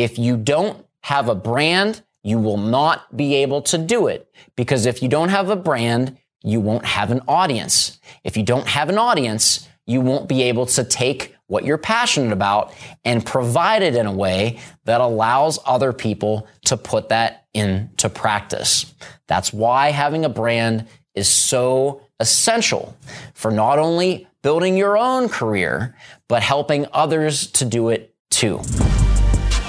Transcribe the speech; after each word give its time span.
If 0.00 0.18
you 0.18 0.38
don't 0.38 0.86
have 1.02 1.28
a 1.28 1.34
brand, 1.34 2.02
you 2.22 2.38
will 2.38 2.56
not 2.56 3.14
be 3.14 3.34
able 3.34 3.60
to 3.60 3.76
do 3.76 4.06
it 4.06 4.32
because 4.56 4.86
if 4.86 5.02
you 5.02 5.10
don't 5.10 5.28
have 5.28 5.50
a 5.50 5.56
brand, 5.56 6.16
you 6.42 6.58
won't 6.58 6.86
have 6.86 7.10
an 7.10 7.20
audience. 7.28 8.00
If 8.24 8.38
you 8.38 8.42
don't 8.42 8.66
have 8.66 8.88
an 8.88 8.96
audience, 8.96 9.68
you 9.86 10.00
won't 10.00 10.26
be 10.26 10.44
able 10.44 10.64
to 10.64 10.84
take 10.84 11.36
what 11.48 11.66
you're 11.66 11.76
passionate 11.76 12.32
about 12.32 12.72
and 13.04 13.26
provide 13.26 13.82
it 13.82 13.94
in 13.94 14.06
a 14.06 14.12
way 14.12 14.58
that 14.86 15.02
allows 15.02 15.58
other 15.66 15.92
people 15.92 16.48
to 16.64 16.78
put 16.78 17.10
that 17.10 17.46
into 17.52 18.08
practice. 18.08 18.94
That's 19.26 19.52
why 19.52 19.90
having 19.90 20.24
a 20.24 20.30
brand 20.30 20.86
is 21.14 21.28
so 21.28 22.00
essential 22.20 22.96
for 23.34 23.50
not 23.50 23.78
only 23.78 24.26
building 24.40 24.78
your 24.78 24.96
own 24.96 25.28
career, 25.28 25.94
but 26.26 26.42
helping 26.42 26.86
others 26.90 27.48
to 27.48 27.66
do 27.66 27.90
it 27.90 28.14
too. 28.30 28.62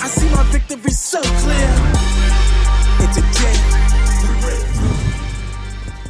I 0.03 0.07
see 0.07 0.27
my 0.31 0.41
victory 0.51 0.89
so 0.89 1.21
clear. 1.21 1.67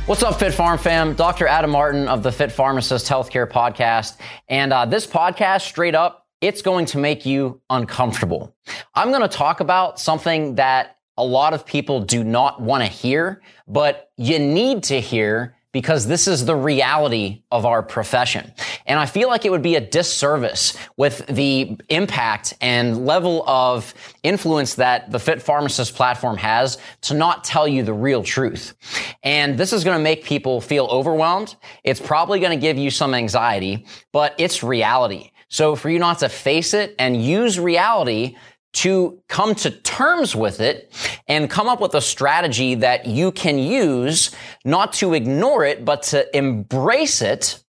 What's 0.06 0.24
up, 0.24 0.40
FitPharmFam? 0.40 1.18
Dr. 1.18 1.46
Adam 1.46 1.72
Martin 1.72 2.08
of 2.08 2.24
the 2.24 2.32
Fit 2.32 2.54
Pharmacist 2.54 3.10
Healthcare 3.10 3.52
Podcast. 3.52 4.18
And 4.48 4.72
uh, 4.72 4.86
this 4.86 5.06
podcast, 5.06 5.64
straight 5.64 5.94
up, 5.94 6.26
it's 6.40 6.62
going 6.62 6.86
to 6.86 7.00
make 7.00 7.26
you 7.26 7.60
uncomfortable. 7.70 8.56
I'm 8.96 9.10
going 9.10 9.24
to 9.24 9.28
talk 9.28 9.60
about 9.60 10.00
something 10.00 10.56
that 10.56 10.96
a 11.18 11.26
lot 11.26 11.54
of 11.54 11.66
people 11.66 12.00
do 12.00 12.24
not 12.24 12.62
want 12.62 12.86
to 12.86 12.90
hear, 12.90 13.42
but 13.68 14.10
you 14.16 14.40
need 14.40 14.84
to 14.84 15.02
hear 15.02 15.58
because 15.72 16.06
this 16.08 16.28
is 16.28 16.46
the 16.46 16.56
reality 16.56 17.44
of 17.52 17.66
our 17.66 17.82
profession. 17.82 18.52
And 18.86 19.00
I 19.00 19.06
feel 19.06 19.30
like 19.30 19.46
it 19.46 19.52
would 19.52 19.62
be 19.62 19.76
a 19.76 19.82
disservice 19.82 20.78
with 20.98 21.26
the 21.28 21.78
impact 21.90 22.54
and 22.62 23.06
level 23.06 23.44
of 23.48 23.94
influence 24.24 24.76
that 24.76 25.12
the 25.12 25.20
Fit 25.20 25.42
Pharmacist 25.42 25.96
platform 25.96 26.38
has 26.38 26.78
to 27.02 27.14
not 27.14 27.44
tell 27.44 27.68
you 27.68 27.84
the 27.84 27.94
real 27.94 28.24
truth. 28.24 28.76
And 29.24 29.58
this 29.58 29.72
is 29.72 29.84
going 29.84 29.98
to 29.98 30.04
make 30.04 30.24
people 30.24 30.60
feel 30.60 30.86
overwhelmed. 30.86 31.56
It's 31.84 32.02
probably 32.02 32.40
going 32.40 32.58
to 32.58 32.62
give 32.62 32.78
you 32.78 32.92
some 32.92 33.14
anxiety, 33.14 33.86
but 34.12 34.36
it's 34.38 34.64
reality. 34.64 35.32
So 35.48 35.76
for 35.76 35.90
you 35.90 36.00
not 36.00 36.20
to 36.20 36.30
face 36.30 36.74
it 36.74 36.96
and 36.98 37.22
use 37.22 37.60
reality 37.60 38.36
to 38.74 39.22
come 39.28 39.54
to 39.56 39.72
terms 39.72 40.36
with 40.36 40.60
it 40.60 40.92
and 41.28 41.50
come 41.50 41.68
up 41.68 41.82
with 41.82 41.94
a 41.94 42.02
strategy 42.02 42.76
that 42.76 43.06
you 43.06 43.32
can 43.32 43.58
use, 43.58 44.34
not 44.64 44.94
to 44.94 45.14
ignore 45.14 45.66
it, 45.66 45.84
but 45.84 46.04
to 46.04 46.36
embrace 46.36 47.22
it. 47.22 47.62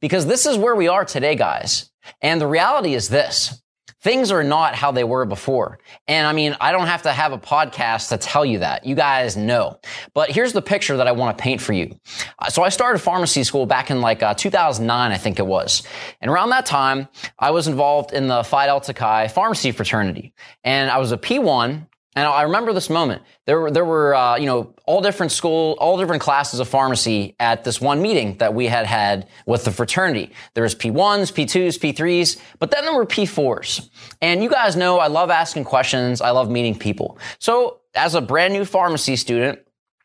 Because 0.00 0.26
this 0.26 0.44
is 0.44 0.58
where 0.58 0.76
we 0.76 0.88
are 0.88 1.04
today, 1.04 1.34
guys. 1.34 1.90
And 2.20 2.40
the 2.40 2.46
reality 2.46 2.94
is 2.94 3.08
this. 3.08 3.62
Things 4.02 4.32
are 4.32 4.42
not 4.42 4.74
how 4.74 4.92
they 4.92 5.04
were 5.04 5.26
before. 5.26 5.78
And 6.08 6.26
I 6.26 6.32
mean, 6.32 6.56
I 6.58 6.72
don't 6.72 6.86
have 6.86 7.02
to 7.02 7.12
have 7.12 7.32
a 7.32 7.38
podcast 7.38 8.08
to 8.08 8.16
tell 8.16 8.46
you 8.46 8.60
that. 8.60 8.86
You 8.86 8.94
guys 8.94 9.36
know. 9.36 9.78
But 10.14 10.30
here's 10.30 10.54
the 10.54 10.62
picture 10.62 10.96
that 10.96 11.06
I 11.06 11.12
want 11.12 11.36
to 11.36 11.42
paint 11.42 11.60
for 11.60 11.74
you. 11.74 11.94
Uh, 12.38 12.48
so 12.48 12.62
I 12.62 12.70
started 12.70 13.00
pharmacy 13.00 13.44
school 13.44 13.66
back 13.66 13.90
in 13.90 14.00
like 14.00 14.22
uh, 14.22 14.32
2009, 14.32 15.12
I 15.12 15.18
think 15.18 15.38
it 15.38 15.46
was. 15.46 15.82
And 16.22 16.30
around 16.30 16.48
that 16.50 16.64
time, 16.64 17.08
I 17.38 17.50
was 17.50 17.68
involved 17.68 18.14
in 18.14 18.26
the 18.26 18.42
Phi 18.42 18.66
Delta 18.66 18.94
Chi 18.94 19.28
pharmacy 19.28 19.70
fraternity. 19.70 20.32
And 20.64 20.90
I 20.90 20.96
was 20.96 21.12
a 21.12 21.18
P1 21.18 21.86
and 22.16 22.26
I 22.26 22.42
remember 22.42 22.72
this 22.72 22.90
moment. 22.90 23.22
There 23.46 23.60
were, 23.60 23.70
there 23.70 23.84
were, 23.84 24.14
uh, 24.14 24.36
you 24.36 24.46
know, 24.46 24.74
all 24.84 25.00
different 25.00 25.30
school, 25.30 25.76
all 25.78 25.96
different 25.96 26.20
classes 26.20 26.58
of 26.58 26.68
pharmacy 26.68 27.36
at 27.38 27.62
this 27.62 27.80
one 27.80 28.02
meeting 28.02 28.36
that 28.38 28.52
we 28.52 28.66
had 28.66 28.84
had 28.84 29.28
with 29.46 29.64
the 29.64 29.70
fraternity. 29.70 30.32
There 30.54 30.64
was 30.64 30.74
P1s, 30.74 31.32
P2s, 31.32 31.78
P3s, 31.78 32.40
but 32.58 32.72
then 32.72 32.84
there 32.84 32.94
were 32.94 33.06
P4s. 33.06 33.88
And 34.20 34.42
you 34.42 34.50
guys 34.50 34.74
know 34.74 34.98
I 34.98 35.06
love 35.06 35.30
asking 35.30 35.64
questions. 35.64 36.20
I 36.20 36.30
love 36.30 36.50
meeting 36.50 36.76
people. 36.76 37.16
So 37.38 37.80
as 37.94 38.16
a 38.16 38.20
brand 38.20 38.54
new 38.54 38.64
pharmacy 38.64 39.14
student, 39.14 39.60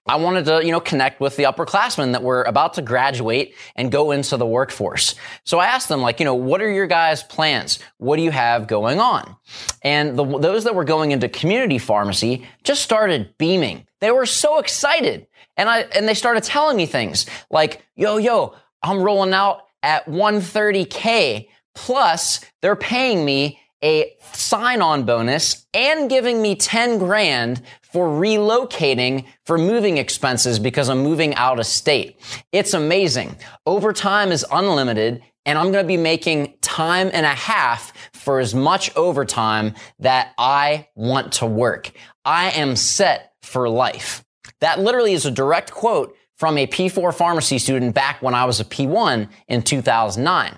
I 0.08 0.18
wanted 0.18 0.46
to, 0.46 0.64
you 0.64 0.72
know, 0.72 0.80
connect 0.80 1.20
with 1.20 1.36
the 1.36 1.44
upperclassmen 1.44 2.12
that 2.12 2.22
were 2.22 2.44
about 2.44 2.76
to 2.76 2.84
graduate 2.84 3.56
and 3.76 3.92
go 3.92 4.12
into 4.12 4.38
the 4.38 4.46
workforce. 4.46 5.16
So 5.46 5.58
I 5.58 5.66
asked 5.66 5.90
them, 5.90 6.02
like, 6.02 6.20
you 6.20 6.26
know, 6.26 6.36
what 6.36 6.62
are 6.62 6.72
your 6.72 6.86
guys' 6.86 7.24
plans? 7.24 7.80
What 7.98 8.18
do 8.18 8.22
you 8.22 8.30
have 8.30 8.68
going 8.68 9.00
on? 9.00 9.36
And 9.82 10.18
the, 10.18 10.24
those 10.24 10.66
that 10.66 10.76
were 10.76 10.84
going 10.84 11.12
into 11.12 11.28
community 11.28 11.80
pharmacy 11.80 12.48
just 12.64 12.84
started 12.84 13.34
beaming. 13.40 13.88
They 14.00 14.12
were 14.12 14.28
so 14.28 14.60
excited. 14.60 15.26
And 15.58 15.68
I, 15.68 15.82
and 15.96 16.08
they 16.08 16.14
started 16.14 16.44
telling 16.44 16.78
me 16.78 16.86
things 16.86 17.26
like, 17.50 17.84
yo, 17.96 18.18
yo, 18.18 18.54
I'm 18.84 19.02
rolling 19.02 19.34
out 19.34 19.64
at 19.82 20.06
130K. 20.06 21.48
Plus, 21.74 22.42
they're 22.62 22.76
paying 22.76 23.26
me 23.26 23.60
a 23.86 24.18
sign 24.34 24.82
on 24.82 25.06
bonus 25.06 25.68
and 25.74 26.10
giving 26.10 26.42
me 26.42 26.56
10 26.56 26.98
grand 26.98 27.62
for 27.84 28.08
relocating 28.08 29.26
for 29.46 29.60
moving 29.60 29.98
expenses 29.98 30.58
because 30.58 30.90
I'm 30.90 31.04
moving 31.04 31.36
out 31.36 31.60
of 31.60 31.68
state. 31.68 32.20
It's 32.52 32.74
amazing. 32.74 33.38
Overtime 33.68 34.32
is 34.32 34.44
unlimited 34.52 35.22
and 35.46 35.60
I'm 35.60 35.72
going 35.72 35.84
to 35.84 35.88
be 35.88 35.98
making 35.98 36.56
time 36.62 37.12
and 37.14 37.28
a 37.28 37.30
half 37.30 37.94
for 38.14 38.40
as 38.40 38.56
much 38.56 38.94
overtime 38.96 39.76
that 40.00 40.34
I 40.40 40.88
want 40.96 41.34
to 41.34 41.46
work. 41.46 41.92
I 42.26 42.50
am 42.52 42.76
set 42.76 43.34
for 43.44 43.70
life. 43.70 44.26
That 44.62 44.80
literally 44.80 45.14
is 45.14 45.28
a 45.28 45.32
direct 45.32 45.72
quote 45.72 46.18
from 46.38 46.58
a 46.58 46.66
P4 46.66 47.14
pharmacy 47.14 47.60
student 47.60 47.94
back 47.94 48.24
when 48.24 48.34
I 48.34 48.46
was 48.46 48.60
a 48.60 48.66
P1 48.66 49.30
in 49.48 49.62
2009. 49.62 50.58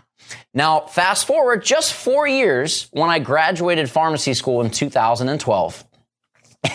Now, 0.58 0.80
fast 0.80 1.28
forward 1.28 1.64
just 1.64 1.94
four 1.94 2.28
years 2.28 2.88
when 2.90 3.12
I 3.12 3.20
graduated 3.20 3.92
pharmacy 3.92 4.34
school 4.34 4.62
in 4.62 4.72
2012. 4.72 5.86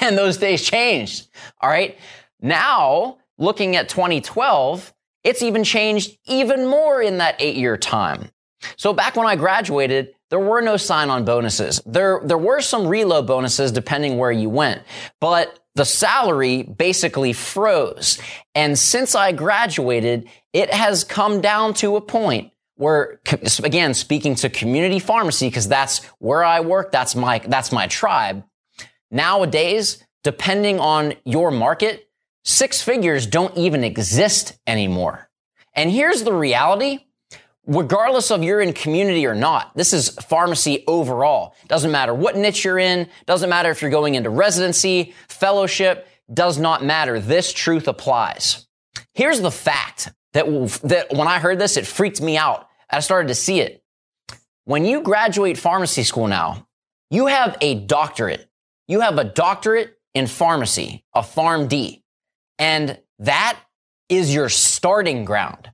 And 0.01 0.17
those 0.17 0.37
days 0.37 0.63
changed. 0.63 1.29
All 1.61 1.69
right. 1.69 1.99
Now, 2.41 3.19
looking 3.39 3.75
at 3.75 3.89
2012, 3.89 4.95
it's 5.25 5.43
even 5.43 5.65
changed 5.65 6.17
even 6.27 6.69
more 6.69 7.03
in 7.03 7.19
that 7.19 7.35
eight 7.41 7.57
year 7.57 7.77
time. 7.77 8.31
So 8.77 8.93
back 8.93 9.17
when 9.17 9.27
I 9.27 9.35
graduated, 9.35 10.15
there 10.31 10.39
were 10.39 10.63
no 10.63 10.77
sign 10.77 11.11
on 11.11 11.25
bonuses. 11.25 11.83
There, 11.85 12.21
there 12.25 12.39
were 12.39 12.61
some 12.61 12.87
reload 12.87 13.27
bonuses 13.27 13.73
depending 13.73 14.17
where 14.17 14.33
you 14.33 14.49
went, 14.49 14.83
but 15.21 15.59
the 15.75 15.85
salary 15.85 16.63
basically 16.63 17.33
froze. 17.33 18.19
And 18.55 18.79
since 18.79 19.17
I 19.17 19.33
graduated, 19.33 20.29
it 20.53 20.73
has 20.73 21.03
come 21.03 21.41
down 21.41 21.75
to 21.75 21.97
a 21.97 22.01
point 22.01 22.53
where 22.83 23.21
again 23.63 23.95
speaking 23.95 24.35
to 24.35 24.51
community 24.51 24.99
pharmacy 24.99 25.49
because 25.49 25.69
that's 25.69 26.05
where 26.19 26.45
I 26.45 26.61
work 26.61 26.91
that's 26.91 27.15
my 27.15 27.39
that's 27.39 27.73
my 27.73 27.87
tribe. 27.87 28.45
Nowadays 29.11 30.05
depending 30.25 30.81
on 30.81 31.15
your 31.25 31.51
market 31.51 32.09
six 32.45 32.83
figures 32.83 33.27
don't 33.27 33.57
even 33.57 33.85
exist 33.85 34.59
anymore. 34.67 35.31
And 35.75 35.91
here's 35.91 36.25
the 36.25 36.33
reality. 36.33 37.07
Regardless 37.65 38.33
of 38.33 38.43
you're 38.43 38.61
in 38.61 38.73
community 38.73 39.25
or 39.25 39.37
not 39.37 39.75
this 39.77 39.93
is 39.93 40.09
pharmacy 40.09 40.83
overall. 40.89 41.55
Doesn't 41.69 41.93
matter 41.93 42.13
what 42.13 42.37
niche 42.37 42.65
you're 42.65 42.81
in 42.81 43.09
doesn't 43.27 43.49
matter 43.49 43.71
if 43.71 43.81
you're 43.81 43.93
going 43.93 44.17
into 44.17 44.31
residency 44.31 45.15
fellowship 45.29 46.09
does 46.33 46.59
not 46.59 46.85
matter. 46.85 47.21
This 47.21 47.53
truth 47.53 47.87
applies. 47.87 48.67
Here's 49.15 49.41
the 49.41 49.51
fact 49.51 50.13
that, 50.33 50.47
that 50.85 51.13
when 51.13 51.29
I 51.29 51.39
heard 51.39 51.59
this, 51.59 51.77
it 51.77 51.87
freaked 51.87 52.21
me 52.21 52.37
out 52.37 52.69
I 52.93 53.01
started 53.01 53.29
to 53.29 53.35
see 53.35 53.61
it. 53.61 53.83
When 54.65 54.85
you 54.85 55.01
graduate 55.01 55.59
pharmacy 55.59 56.05
school 56.05 56.29
now, 56.29 56.69
you 57.11 57.27
have 57.27 57.57
a 57.61 57.75
doctorate. 57.75 58.49
You 58.87 59.01
have 59.01 59.19
a 59.19 59.25
doctorate 59.25 59.99
in 60.15 60.27
pharmacy, 60.27 61.05
a 61.15 61.23
PharmD. 61.23 62.03
And 62.59 62.99
that 63.19 63.59
is 64.09 64.35
your 64.35 64.49
starting 64.49 65.25
ground. 65.25 65.71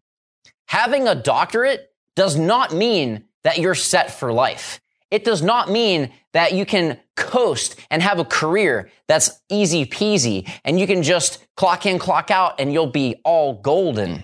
Having 0.67 1.09
a 1.09 1.15
doctorate 1.15 1.93
does 2.15 2.37
not 2.37 2.73
mean 2.73 3.25
that 3.45 3.59
you're 3.59 3.75
set 3.75 4.11
for 4.12 4.33
life. 4.33 4.81
It 5.11 5.25
does 5.25 5.43
not 5.43 5.71
mean 5.71 6.12
that 6.33 6.53
you 6.53 6.67
can 6.67 7.00
coast 7.17 7.77
and 7.91 8.03
have 8.03 8.19
a 8.19 8.25
career 8.25 8.91
that's 9.06 9.41
easy 9.49 9.87
peasy 9.87 10.49
and 10.65 10.79
you 10.79 10.87
can 10.87 11.03
just 11.03 11.44
clock 11.56 11.87
in, 11.87 11.99
clock 11.99 12.31
out, 12.31 12.61
and 12.61 12.73
you'll 12.73 12.87
be 12.87 13.17
all 13.25 13.55
golden. 13.55 14.23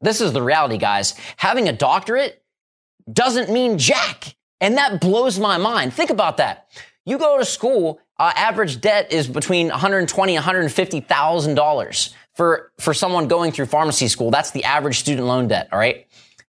This 0.00 0.20
is 0.20 0.32
the 0.32 0.42
reality, 0.42 0.78
guys. 0.78 1.14
Having 1.36 1.68
a 1.68 1.72
doctorate 1.72 2.42
doesn't 3.10 3.50
mean 3.50 3.78
jack. 3.78 4.36
And 4.60 4.76
that 4.76 5.00
blows 5.00 5.38
my 5.38 5.58
mind. 5.58 5.92
Think 5.92 6.10
about 6.10 6.36
that. 6.36 6.68
You 7.04 7.18
go 7.18 7.36
to 7.36 7.44
school, 7.44 8.00
uh, 8.18 8.32
average 8.36 8.80
debt 8.80 9.12
is 9.12 9.26
between 9.26 9.68
120 9.68 10.36
$150,000 10.36 12.14
for, 12.34 12.72
for 12.78 12.94
someone 12.94 13.26
going 13.26 13.50
through 13.50 13.66
pharmacy 13.66 14.06
school. 14.06 14.30
That's 14.30 14.52
the 14.52 14.64
average 14.64 15.00
student 15.00 15.26
loan 15.26 15.48
debt. 15.48 15.68
All 15.72 15.78
right. 15.78 16.06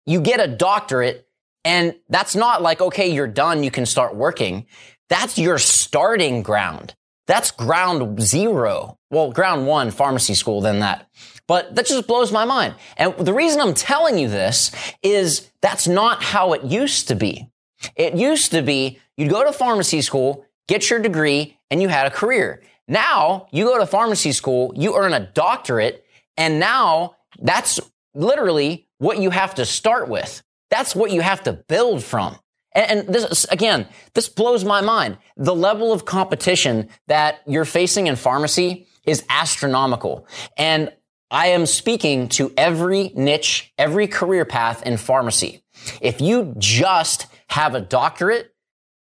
You 0.06 0.21
get 0.21 0.39
a 0.39 0.47
doctorate 0.47 1.27
and 1.65 1.95
that's 2.07 2.33
not 2.33 2.62
like, 2.62 2.80
okay, 2.80 3.12
you're 3.12 3.27
done. 3.27 3.62
You 3.62 3.71
can 3.71 3.85
start 3.85 4.15
working. 4.15 4.68
That's 5.09 5.38
your 5.38 5.57
starting 5.57 6.44
ground. 6.44 6.95
That's 7.27 7.51
ground 7.51 8.21
zero. 8.21 8.97
Well, 9.12 9.31
ground 9.31 9.68
one, 9.68 9.91
pharmacy 9.91 10.33
school, 10.33 10.62
then 10.62 10.80
that. 10.80 11.09
But 11.47 11.75
that 11.75 11.85
just 11.85 12.07
blows 12.07 12.31
my 12.31 12.45
mind. 12.45 12.75
And 12.97 13.15
the 13.17 13.33
reason 13.33 13.61
I'm 13.61 13.73
telling 13.73 14.17
you 14.17 14.27
this 14.27 14.71
is 15.01 15.49
that's 15.61 15.88
not 15.88 16.21
how 16.21 16.53
it 16.53 16.63
used 16.63 17.07
to 17.07 17.15
be. 17.15 17.49
It 17.95 18.15
used 18.15 18.51
to 18.51 18.61
be 18.61 18.99
you'd 19.15 19.31
go 19.31 19.44
to 19.45 19.53
pharmacy 19.53 20.01
school 20.01 20.45
get 20.67 20.89
your 20.89 20.99
degree, 20.99 21.57
and 21.71 21.81
you 21.81 21.88
had 21.88 22.05
a 22.05 22.11
career. 22.11 22.61
Now 22.88 23.47
you 23.51 23.65
go 23.65 23.79
to 23.79 23.85
pharmacy 23.85 24.31
school, 24.31 24.73
you 24.75 24.95
earn 24.95 25.13
a 25.13 25.31
doctorate, 25.33 26.05
and 26.38 26.59
now 26.59 27.15
that's 27.39 27.79
literally 28.13 28.88
what 28.99 29.19
you 29.19 29.29
have 29.29 29.55
to 29.55 29.65
start 29.65 30.07
with. 30.07 30.44
That's 30.69 30.95
what 30.95 31.11
you 31.11 31.21
have 31.21 31.44
to 31.44 31.53
build 31.53 32.03
from. 32.03 32.38
And, 32.73 33.07
this, 33.07 33.45
again, 33.45 33.88
this 34.13 34.29
blows 34.29 34.63
my 34.63 34.81
mind. 34.81 35.17
The 35.35 35.55
level 35.55 35.91
of 35.91 36.05
competition 36.05 36.89
that 37.07 37.39
you're 37.47 37.65
facing 37.65 38.05
in 38.05 38.15
pharmacy 38.15 38.88
is 39.03 39.23
astronomical. 39.29 40.27
And 40.57 40.91
I 41.29 41.47
am 41.47 41.65
speaking 41.65 42.29
to 42.29 42.53
every 42.56 43.12
niche, 43.15 43.74
every 43.77 44.07
career 44.07 44.45
path 44.45 44.83
in 44.83 44.97
pharmacy. 44.97 45.63
If 46.01 46.21
you 46.21 46.53
just 46.57 47.27
have 47.50 47.75
a 47.75 47.81
doctorate, 47.81 48.53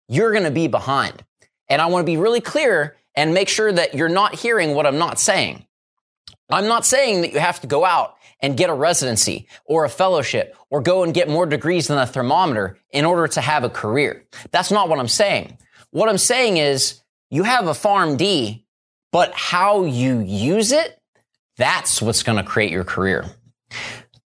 you're 0.08 0.32
going 0.32 0.46
to 0.46 0.52
be 0.52 0.68
behind. 0.68 1.24
And 1.70 1.82
I 1.82 1.88
want 1.88 2.04
to 2.04 2.12
be 2.12 2.18
really 2.18 2.42
clear 2.42 2.96
and 3.16 3.34
make 3.34 3.50
sure 3.50 3.72
that 3.72 3.94
you're 3.94 4.10
not 4.10 4.36
hearing 4.36 4.74
what 4.74 4.86
I'm 4.86 4.98
not 4.98 5.20
saying. 5.20 5.66
I'm 6.50 6.68
not 6.68 6.86
saying 6.86 7.22
that 7.22 7.34
you 7.34 7.40
have 7.40 7.62
to 7.62 7.68
go 7.68 7.84
out 7.84 8.16
and 8.40 8.58
get 8.58 8.70
a 8.70 8.74
residency 8.74 9.48
or 9.66 9.86
a 9.86 9.90
fellowship 9.90 10.56
or 10.70 10.82
go 10.82 11.04
and 11.04 11.14
get 11.14 11.30
more 11.30 11.46
degrees 11.46 11.88
than 11.88 11.98
a 11.98 12.06
thermometer 12.06 12.78
in 12.92 13.06
order 13.06 13.28
to 13.28 13.42
have 13.42 13.64
a 13.64 13.70
career. 13.70 14.26
That's 14.52 14.72
not 14.72 14.90
what 14.90 15.00
I'm 15.00 15.08
saying. 15.08 15.58
What 15.92 16.10
I'm 16.10 16.18
saying 16.18 16.58
is 16.58 17.02
you 17.30 17.44
have 17.44 17.68
a 17.68 17.72
PharmD, 17.72 18.64
but 19.12 19.34
how 19.34 19.86
you 19.86 20.20
use 20.20 20.72
it, 20.72 21.00
that's 21.58 22.02
what's 22.02 22.24
going 22.24 22.38
to 22.38 22.44
create 22.44 22.72
your 22.72 22.84
career. 22.84 23.26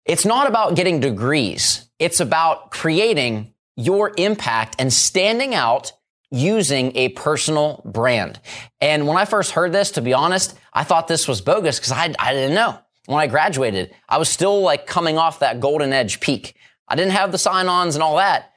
It's 0.04 0.24
not 0.24 0.46
about 0.46 0.74
getting 0.74 1.00
degrees. 1.00 1.88
It's 1.98 2.20
about 2.20 2.70
creating 2.70 3.52
your 3.76 4.12
impact 4.16 4.76
and 4.78 4.92
standing 4.92 5.54
out 5.54 5.92
using 6.30 6.96
a 6.96 7.10
personal 7.10 7.82
brand. 7.84 8.40
And 8.80 9.06
when 9.06 9.16
I 9.16 9.24
first 9.24 9.52
heard 9.52 9.72
this, 9.72 9.92
to 9.92 10.00
be 10.00 10.12
honest, 10.12 10.58
I 10.72 10.84
thought 10.84 11.08
this 11.08 11.28
was 11.28 11.40
bogus 11.40 11.78
because 11.78 11.92
I, 11.92 12.14
I 12.18 12.32
didn't 12.32 12.54
know. 12.54 12.78
When 13.06 13.18
I 13.18 13.26
graduated, 13.26 13.94
I 14.08 14.18
was 14.18 14.28
still 14.28 14.60
like 14.60 14.86
coming 14.86 15.16
off 15.16 15.38
that 15.38 15.60
golden 15.60 15.92
edge 15.92 16.20
peak. 16.20 16.56
I 16.86 16.96
didn't 16.96 17.12
have 17.12 17.32
the 17.32 17.38
sign 17.38 17.68
ons 17.68 17.94
and 17.96 18.02
all 18.02 18.16
that, 18.16 18.52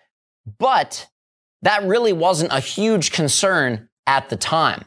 but 0.60 1.08
that 1.62 1.84
really 1.84 2.12
wasn't 2.14 2.52
a 2.52 2.60
huge 2.60 3.12
concern 3.12 3.90
at 4.08 4.30
the 4.30 4.36
time. 4.36 4.84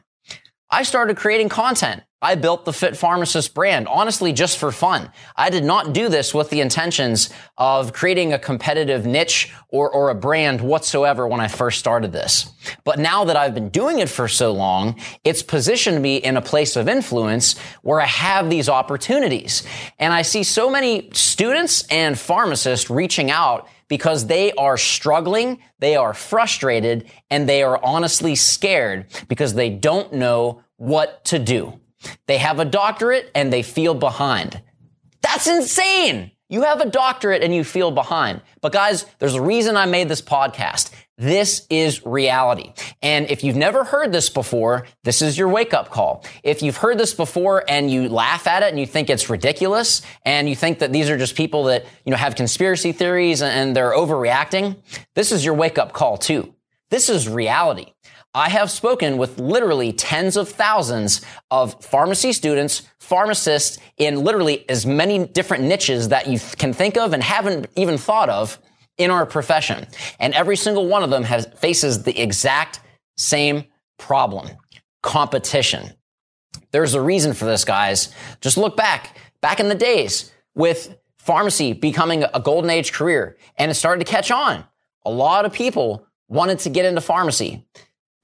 I 0.71 0.83
started 0.83 1.17
creating 1.17 1.49
content. 1.49 2.03
I 2.25 2.37
built 2.37 2.65
the 2.65 2.73
Fit 2.73 2.97
Pharmacist 2.97 3.53
brand, 3.53 3.87
honestly, 3.87 4.33
just 4.33 4.57
for 4.57 4.73
fun. 4.73 5.11
I 5.37 5.51
did 5.51 5.63
not 5.63 5.93
do 5.93 6.09
this 6.09 6.33
with 6.33 6.49
the 6.49 6.63
intentions 6.63 7.29
of 7.59 7.93
creating 7.93 8.33
a 8.33 8.39
competitive 8.39 9.05
niche 9.05 9.53
or, 9.69 9.91
or 9.91 10.09
a 10.09 10.15
brand 10.15 10.63
whatsoever 10.63 11.29
when 11.29 11.41
I 11.41 11.49
first 11.49 11.79
started 11.79 12.13
this. 12.13 12.51
But 12.83 12.99
now 12.99 13.27
that 13.27 13.37
I've 13.37 13.53
been 13.53 13.69
doing 13.69 13.99
it 13.99 14.09
for 14.09 14.27
so 14.27 14.53
long, 14.53 14.99
it's 15.23 15.43
positioned 15.43 16.01
me 16.01 16.17
in 16.17 16.39
a 16.39 16.41
place 16.41 16.77
of 16.77 16.89
influence 16.89 17.59
where 17.83 18.01
I 18.01 18.07
have 18.07 18.49
these 18.49 18.71
opportunities. 18.71 19.63
And 19.99 20.11
I 20.11 20.23
see 20.23 20.45
so 20.45 20.71
many 20.71 21.11
students 21.13 21.87
and 21.89 22.19
pharmacists 22.19 22.89
reaching 22.89 23.31
out 23.31 23.69
because 23.87 24.29
they 24.29 24.51
are 24.53 24.79
struggling, 24.79 25.59
they 25.79 25.95
are 25.95 26.15
frustrated, 26.15 27.05
and 27.29 27.47
they 27.47 27.63
are 27.63 27.79
honestly 27.85 28.35
scared 28.35 29.09
because 29.29 29.53
they 29.53 29.69
don't 29.69 30.15
know 30.15 30.63
what 30.79 31.23
to 31.27 31.39
do. 31.39 31.81
They 32.27 32.39
have 32.39 32.59
a 32.59 32.65
doctorate 32.65 33.31
and 33.35 33.53
they 33.53 33.63
feel 33.63 33.95
behind. 33.95 34.61
That's 35.23 35.47
insane. 35.47 36.33
You 36.51 36.63
have 36.63 36.81
a 36.81 36.91
doctorate 36.91 37.43
and 37.43 37.55
you 37.55 37.65
feel 37.65 37.91
behind. 37.91 38.43
But 38.61 38.73
guys, 38.73 39.07
there's 39.19 39.35
a 39.35 39.43
reason 39.43 39.77
I 39.77 39.87
made 39.87 40.09
this 40.09 40.21
podcast. 40.21 40.91
This 41.17 41.67
is 41.71 42.05
reality. 42.05 42.73
And 43.01 43.31
if 43.31 43.45
you've 43.45 43.57
never 43.57 43.85
heard 43.85 44.13
this 44.13 44.29
before, 44.29 44.87
this 45.05 45.23
is 45.23 45.39
your 45.39 45.49
wake 45.49 45.73
up 45.73 45.91
call. 45.91 46.25
If 46.43 46.63
you've 46.63 46.77
heard 46.77 46.99
this 46.99 47.15
before 47.15 47.65
and 47.69 47.91
you 47.91 48.09
laugh 48.09 48.47
at 48.47 48.63
it 48.63 48.71
and 48.71 48.79
you 48.79 48.87
think 48.87 49.09
it's 49.09 49.31
ridiculous 49.31 50.03
and 50.27 50.49
you 50.49 50.55
think 50.55 50.81
that 50.81 50.93
these 50.93 51.09
are 51.09 51.17
just 51.17 51.35
people 51.35 51.65
that, 51.65 51.87
you 52.05 52.11
know, 52.11 52.17
have 52.17 52.35
conspiracy 52.35 52.93
theories 52.93 53.43
and 53.43 53.75
they're 53.75 53.93
overreacting, 53.93 54.77
this 55.15 55.33
is 55.33 55.45
your 55.45 55.55
wake 55.55 55.79
up 55.79 55.93
call 55.93 56.19
too. 56.19 56.53
This 56.91 57.09
is 57.09 57.29
reality. 57.29 57.94
I 58.37 58.49
have 58.49 58.69
spoken 58.69 59.17
with 59.17 59.39
literally 59.39 59.93
tens 59.93 60.37
of 60.37 60.49
thousands 60.49 61.21
of 61.53 61.81
pharmacy 61.85 62.33
students, 62.33 62.83
pharmacists 62.99 63.79
in 63.97 64.25
literally 64.25 64.69
as 64.69 64.85
many 64.85 65.25
different 65.25 65.63
niches 65.63 66.09
that 66.09 66.27
you 66.27 66.41
can 66.57 66.73
think 66.73 66.97
of 66.97 67.13
and 67.13 67.23
haven't 67.23 67.69
even 67.77 67.97
thought 67.97 68.29
of 68.29 68.59
in 68.99 69.13
our 69.13 69.25
profession. 69.25 69.87
And 70.19 70.35
every 70.35 70.57
single 70.57 70.89
one 70.89 71.05
of 71.05 71.11
them 71.11 71.23
has 71.23 71.47
faces 71.59 72.03
the 72.03 72.21
exact 72.21 72.81
same 73.17 73.65
problem. 73.99 74.49
Competition. 75.03 75.93
There's 76.73 76.95
a 76.95 77.01
reason 77.01 77.35
for 77.35 77.45
this, 77.45 77.65
guys. 77.65 78.13
Just 78.41 78.57
look 78.57 78.77
back, 78.77 79.17
back 79.43 79.61
in 79.61 79.69
the 79.69 79.77
days 79.77 80.33
with 80.57 80.97
pharmacy 81.19 81.73
becoming 81.73 82.25
a 82.25 82.41
golden 82.41 82.69
age 82.69 82.93
career 82.93 83.37
and 83.57 83.71
it 83.71 83.75
started 83.75 84.05
to 84.05 84.11
catch 84.11 84.33
on. 84.33 84.65
A 85.05 85.11
lot 85.11 85.45
of 85.45 85.53
people 85.53 86.07
wanted 86.29 86.59
to 86.61 86.71
get 86.71 86.85
into 86.85 87.01
pharmacy 87.01 87.65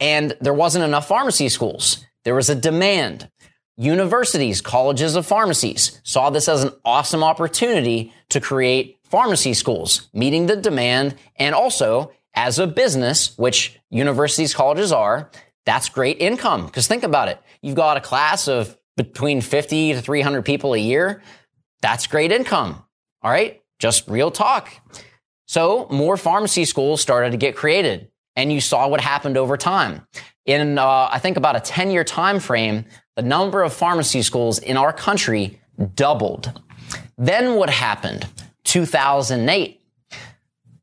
and 0.00 0.36
there 0.40 0.54
wasn't 0.54 0.84
enough 0.84 1.06
pharmacy 1.06 1.48
schools. 1.48 2.04
There 2.24 2.34
was 2.34 2.50
a 2.50 2.54
demand. 2.54 3.30
Universities, 3.76 4.60
colleges 4.60 5.14
of 5.14 5.26
pharmacies 5.26 6.00
saw 6.04 6.30
this 6.30 6.48
as 6.48 6.64
an 6.64 6.72
awesome 6.84 7.22
opportunity 7.22 8.12
to 8.28 8.40
create 8.40 8.98
pharmacy 9.04 9.54
schools, 9.54 10.08
meeting 10.12 10.46
the 10.46 10.56
demand 10.56 11.14
and 11.36 11.54
also 11.54 12.12
as 12.34 12.58
a 12.58 12.66
business, 12.66 13.36
which 13.38 13.78
universities, 13.90 14.54
colleges 14.54 14.92
are, 14.92 15.30
that's 15.64 15.88
great 15.88 16.20
income. 16.20 16.66
Because 16.66 16.86
think 16.86 17.02
about 17.02 17.28
it. 17.28 17.40
You've 17.62 17.74
got 17.74 17.96
a 17.96 18.00
class 18.00 18.48
of 18.48 18.76
between 18.96 19.40
50 19.40 19.94
to 19.94 20.02
300 20.02 20.44
people 20.44 20.74
a 20.74 20.78
year. 20.78 21.22
That's 21.80 22.06
great 22.06 22.32
income. 22.32 22.84
All 23.22 23.30
right. 23.30 23.60
Just 23.78 24.08
real 24.08 24.30
talk. 24.30 24.70
So 25.46 25.88
more 25.90 26.16
pharmacy 26.16 26.64
schools 26.64 27.00
started 27.00 27.30
to 27.30 27.36
get 27.36 27.56
created 27.56 28.10
and 28.40 28.50
you 28.50 28.60
saw 28.60 28.88
what 28.88 29.02
happened 29.02 29.36
over 29.36 29.58
time. 29.58 30.06
In, 30.46 30.78
uh, 30.78 31.08
I 31.12 31.18
think 31.18 31.36
about 31.36 31.56
a 31.56 31.60
10 31.60 31.90
year 31.90 32.04
time 32.04 32.40
frame, 32.40 32.86
the 33.14 33.22
number 33.22 33.62
of 33.62 33.72
pharmacy 33.74 34.22
schools 34.22 34.58
in 34.58 34.78
our 34.78 34.94
country 34.94 35.60
doubled. 35.94 36.58
Then 37.18 37.56
what 37.56 37.68
happened? 37.68 38.26
2008, 38.64 39.82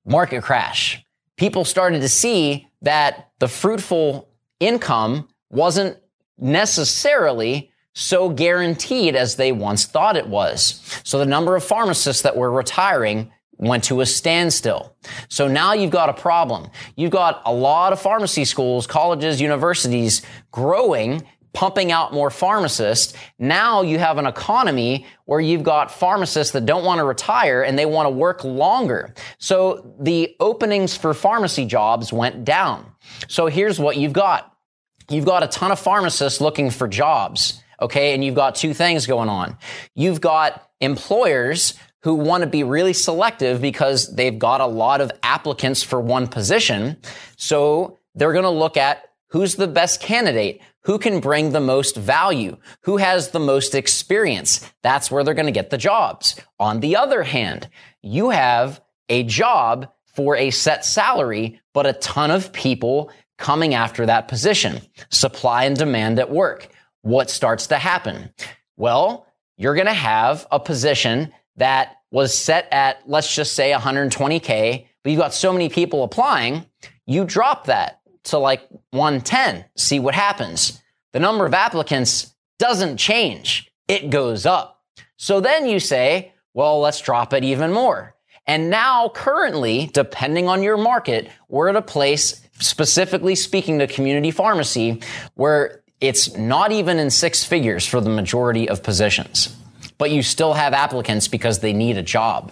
market 0.06 0.44
crash. 0.44 1.04
People 1.36 1.65
started 1.65 2.01
to 2.01 2.09
see 2.09 2.68
that 2.83 3.31
the 3.39 3.48
fruitful 3.48 4.30
income 4.60 5.27
wasn't 5.50 5.98
necessarily 6.38 7.72
so 7.93 8.29
guaranteed 8.29 9.15
as 9.15 9.36
they 9.36 9.51
once 9.51 9.86
thought 9.86 10.15
it 10.15 10.27
was. 10.27 11.01
So 11.03 11.17
the 11.17 11.25
number 11.25 11.55
of 11.55 11.63
pharmacists 11.63 12.22
that 12.22 12.38
were 12.38 12.51
retiring 12.51 13.31
went 13.57 13.83
to 13.85 14.01
a 14.01 14.05
standstill. 14.05 14.95
So 15.29 15.47
now 15.47 15.73
you've 15.73 15.91
got 15.91 16.09
a 16.09 16.13
problem. 16.13 16.69
You've 16.95 17.11
got 17.11 17.41
a 17.45 17.53
lot 17.53 17.93
of 17.93 18.01
pharmacy 18.01 18.45
schools, 18.45 18.87
colleges, 18.87 19.41
universities 19.41 20.21
growing, 20.51 21.23
pumping 21.53 21.91
out 21.91 22.13
more 22.13 22.29
pharmacists. 22.29 23.13
Now 23.39 23.81
you 23.81 23.97
have 23.97 24.19
an 24.19 24.27
economy 24.27 25.07
where 25.25 25.39
you've 25.39 25.63
got 25.63 25.89
pharmacists 25.89 26.53
that 26.53 26.67
don't 26.67 26.85
want 26.85 26.99
to 26.99 27.03
retire 27.03 27.63
and 27.63 27.79
they 27.79 27.87
want 27.87 28.05
to 28.05 28.11
work 28.11 28.43
longer. 28.43 29.15
So 29.39 29.95
the 29.99 30.35
openings 30.39 30.95
for 30.95 31.15
pharmacy 31.15 31.65
jobs 31.65 32.13
went 32.13 32.45
down. 32.45 32.85
So 33.27 33.47
here's 33.47 33.79
what 33.79 33.97
you've 33.97 34.13
got. 34.13 34.53
You've 35.09 35.25
got 35.25 35.41
a 35.41 35.47
ton 35.47 35.71
of 35.71 35.79
pharmacists 35.79 36.41
looking 36.41 36.69
for 36.69 36.87
jobs. 36.87 37.63
Okay. 37.81 38.13
And 38.13 38.23
you've 38.23 38.35
got 38.35 38.53
two 38.53 38.75
things 38.75 39.07
going 39.07 39.29
on. 39.29 39.57
You've 39.95 40.21
got 40.21 40.69
employers 40.79 41.73
who 42.07 42.15
want 42.15 42.39
to 42.41 42.47
be 42.47 42.63
really 42.63 42.93
selective 42.93 43.59
because 43.59 44.15
they've 44.15 44.39
got 44.39 44.61
a 44.61 44.65
lot 44.65 45.01
of 45.01 45.11
applicants 45.23 45.83
for 45.83 45.99
one 45.99 46.25
position. 46.25 46.95
So 47.35 47.99
they're 48.15 48.31
going 48.31 48.45
to 48.45 48.49
look 48.49 48.77
at 48.77 49.03
who's 49.31 49.55
the 49.55 49.67
best 49.67 49.99
candidate, 49.99 50.61
who 50.83 50.99
can 50.99 51.19
bring 51.19 51.51
the 51.51 51.59
most 51.59 51.97
value, 51.97 52.55
who 52.83 52.95
has 52.95 53.31
the 53.31 53.41
most 53.41 53.75
experience. 53.75 54.61
That's 54.83 55.11
where 55.11 55.21
they're 55.25 55.33
going 55.33 55.47
to 55.47 55.51
get 55.51 55.69
the 55.69 55.77
jobs. 55.77 56.39
On 56.61 56.79
the 56.79 56.95
other 56.95 57.23
hand, 57.23 57.67
you 58.01 58.29
have 58.29 58.79
a 59.09 59.23
job 59.23 59.91
for 60.15 60.37
a 60.37 60.49
set 60.49 60.85
salary, 60.85 61.59
but 61.73 61.85
a 61.85 61.91
ton 61.91 62.31
of 62.31 62.53
people 62.53 63.11
coming 63.37 63.73
after 63.73 64.05
that 64.05 64.29
position. 64.29 64.79
Supply 65.09 65.65
and 65.65 65.75
demand 65.75 66.19
at 66.19 66.31
work. 66.31 66.69
What 67.01 67.29
starts 67.29 67.67
to 67.67 67.75
happen? 67.75 68.33
Well, 68.77 69.27
you're 69.57 69.75
going 69.75 69.87
to 69.87 69.93
have 69.93 70.47
a 70.49 70.59
position 70.61 71.33
that 71.57 71.97
was 72.11 72.37
set 72.37 72.67
at, 72.71 73.07
let's 73.07 73.33
just 73.33 73.53
say 73.53 73.71
120K, 73.71 74.87
but 75.03 75.09
you've 75.11 75.19
got 75.19 75.33
so 75.33 75.51
many 75.51 75.69
people 75.69 76.03
applying, 76.03 76.65
you 77.05 77.25
drop 77.25 77.65
that 77.65 77.99
to 78.25 78.37
like 78.37 78.61
110, 78.91 79.65
see 79.75 79.99
what 79.99 80.15
happens. 80.15 80.81
The 81.13 81.19
number 81.19 81.45
of 81.45 81.53
applicants 81.53 82.35
doesn't 82.59 82.97
change. 82.97 83.71
It 83.87 84.09
goes 84.09 84.45
up. 84.45 84.81
So 85.17 85.39
then 85.39 85.67
you 85.67 85.79
say, 85.79 86.33
well, 86.53 86.79
let's 86.79 87.01
drop 87.01 87.33
it 87.33 87.43
even 87.43 87.71
more. 87.71 88.15
And 88.45 88.69
now 88.69 89.09
currently, 89.09 89.89
depending 89.93 90.47
on 90.47 90.63
your 90.63 90.77
market, 90.77 91.29
we're 91.49 91.69
at 91.69 91.75
a 91.75 91.81
place 91.81 92.41
specifically 92.59 93.35
speaking 93.35 93.79
to 93.79 93.87
community 93.87 94.31
pharmacy, 94.31 95.01
where 95.35 95.83
it's 95.99 96.35
not 96.35 96.71
even 96.71 96.99
in 96.99 97.09
six 97.09 97.43
figures 97.43 97.85
for 97.85 98.01
the 98.01 98.09
majority 98.09 98.69
of 98.69 98.83
positions, 98.83 99.55
but 99.98 100.12
you 100.12 100.22
still 100.22 100.54
have 100.54 100.74
applicants 100.74 101.27
because 101.27 101.60
they 101.60 101.74
need 101.74 101.98
a 101.98 102.04
job. 102.04 102.51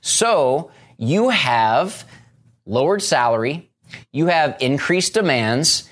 So 0.00 0.70
you 0.96 1.28
have 1.28 2.04
lowered 2.66 3.02
salary, 3.02 3.70
you 4.12 4.26
have 4.26 4.56
increased 4.60 5.14
demands 5.14 5.88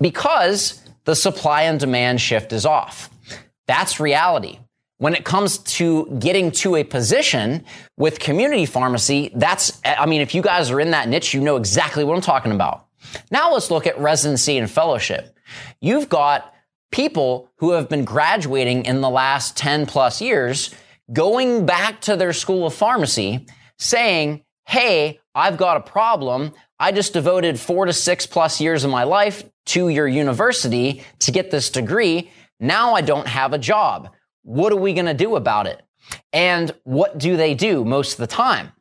because 0.00 0.82
the 1.04 1.14
supply 1.14 1.62
and 1.62 1.80
demand 1.80 2.20
shift 2.20 2.52
is 2.52 2.64
off. 2.66 3.10
That's 3.66 4.00
reality. 4.00 4.58
When 4.98 5.14
it 5.14 5.24
comes 5.24 5.58
to 5.58 6.06
getting 6.20 6.52
to 6.52 6.76
a 6.76 6.84
position 6.84 7.64
with 7.96 8.20
community 8.20 8.66
pharmacy, 8.66 9.32
that's, 9.34 9.80
I 9.84 10.06
mean, 10.06 10.20
if 10.20 10.32
you 10.32 10.42
guys 10.42 10.70
are 10.70 10.78
in 10.78 10.92
that 10.92 11.08
niche, 11.08 11.34
you 11.34 11.40
know 11.40 11.56
exactly 11.56 12.04
what 12.04 12.14
I'm 12.14 12.20
talking 12.20 12.52
about. 12.52 12.86
Now 13.30 13.52
let's 13.52 13.70
look 13.70 13.88
at 13.88 13.98
residency 13.98 14.58
and 14.58 14.70
fellowship. 14.70 15.36
You've 15.80 16.08
got 16.08 16.51
people 16.92 17.50
who 17.56 17.72
have 17.72 17.88
been 17.88 18.04
graduating 18.04 18.84
in 18.84 19.00
the 19.00 19.10
last 19.10 19.56
10 19.56 19.86
plus 19.86 20.20
years 20.20 20.72
going 21.12 21.66
back 21.66 22.00
to 22.02 22.16
their 22.16 22.32
school 22.32 22.66
of 22.66 22.74
pharmacy 22.74 23.46
saying, 23.78 24.44
Hey, 24.66 25.18
I've 25.34 25.56
got 25.56 25.76
a 25.76 25.80
problem. 25.80 26.52
I 26.78 26.92
just 26.92 27.12
devoted 27.12 27.58
four 27.58 27.86
to 27.86 27.92
six 27.92 28.26
plus 28.26 28.60
years 28.60 28.84
of 28.84 28.90
my 28.90 29.04
life 29.04 29.42
to 29.66 29.88
your 29.88 30.06
university 30.06 31.02
to 31.20 31.32
get 31.32 31.50
this 31.50 31.70
degree. 31.70 32.30
Now 32.60 32.94
I 32.94 33.00
don't 33.00 33.26
have 33.26 33.52
a 33.52 33.58
job. 33.58 34.10
What 34.42 34.72
are 34.72 34.76
we 34.76 34.92
going 34.92 35.06
to 35.06 35.14
do 35.14 35.36
about 35.36 35.66
it? 35.66 35.82
And 36.32 36.72
what 36.84 37.18
do 37.18 37.36
they 37.36 37.54
do 37.54 37.84
most 37.84 38.12
of 38.12 38.18
the 38.18 38.26
time? 38.26 38.72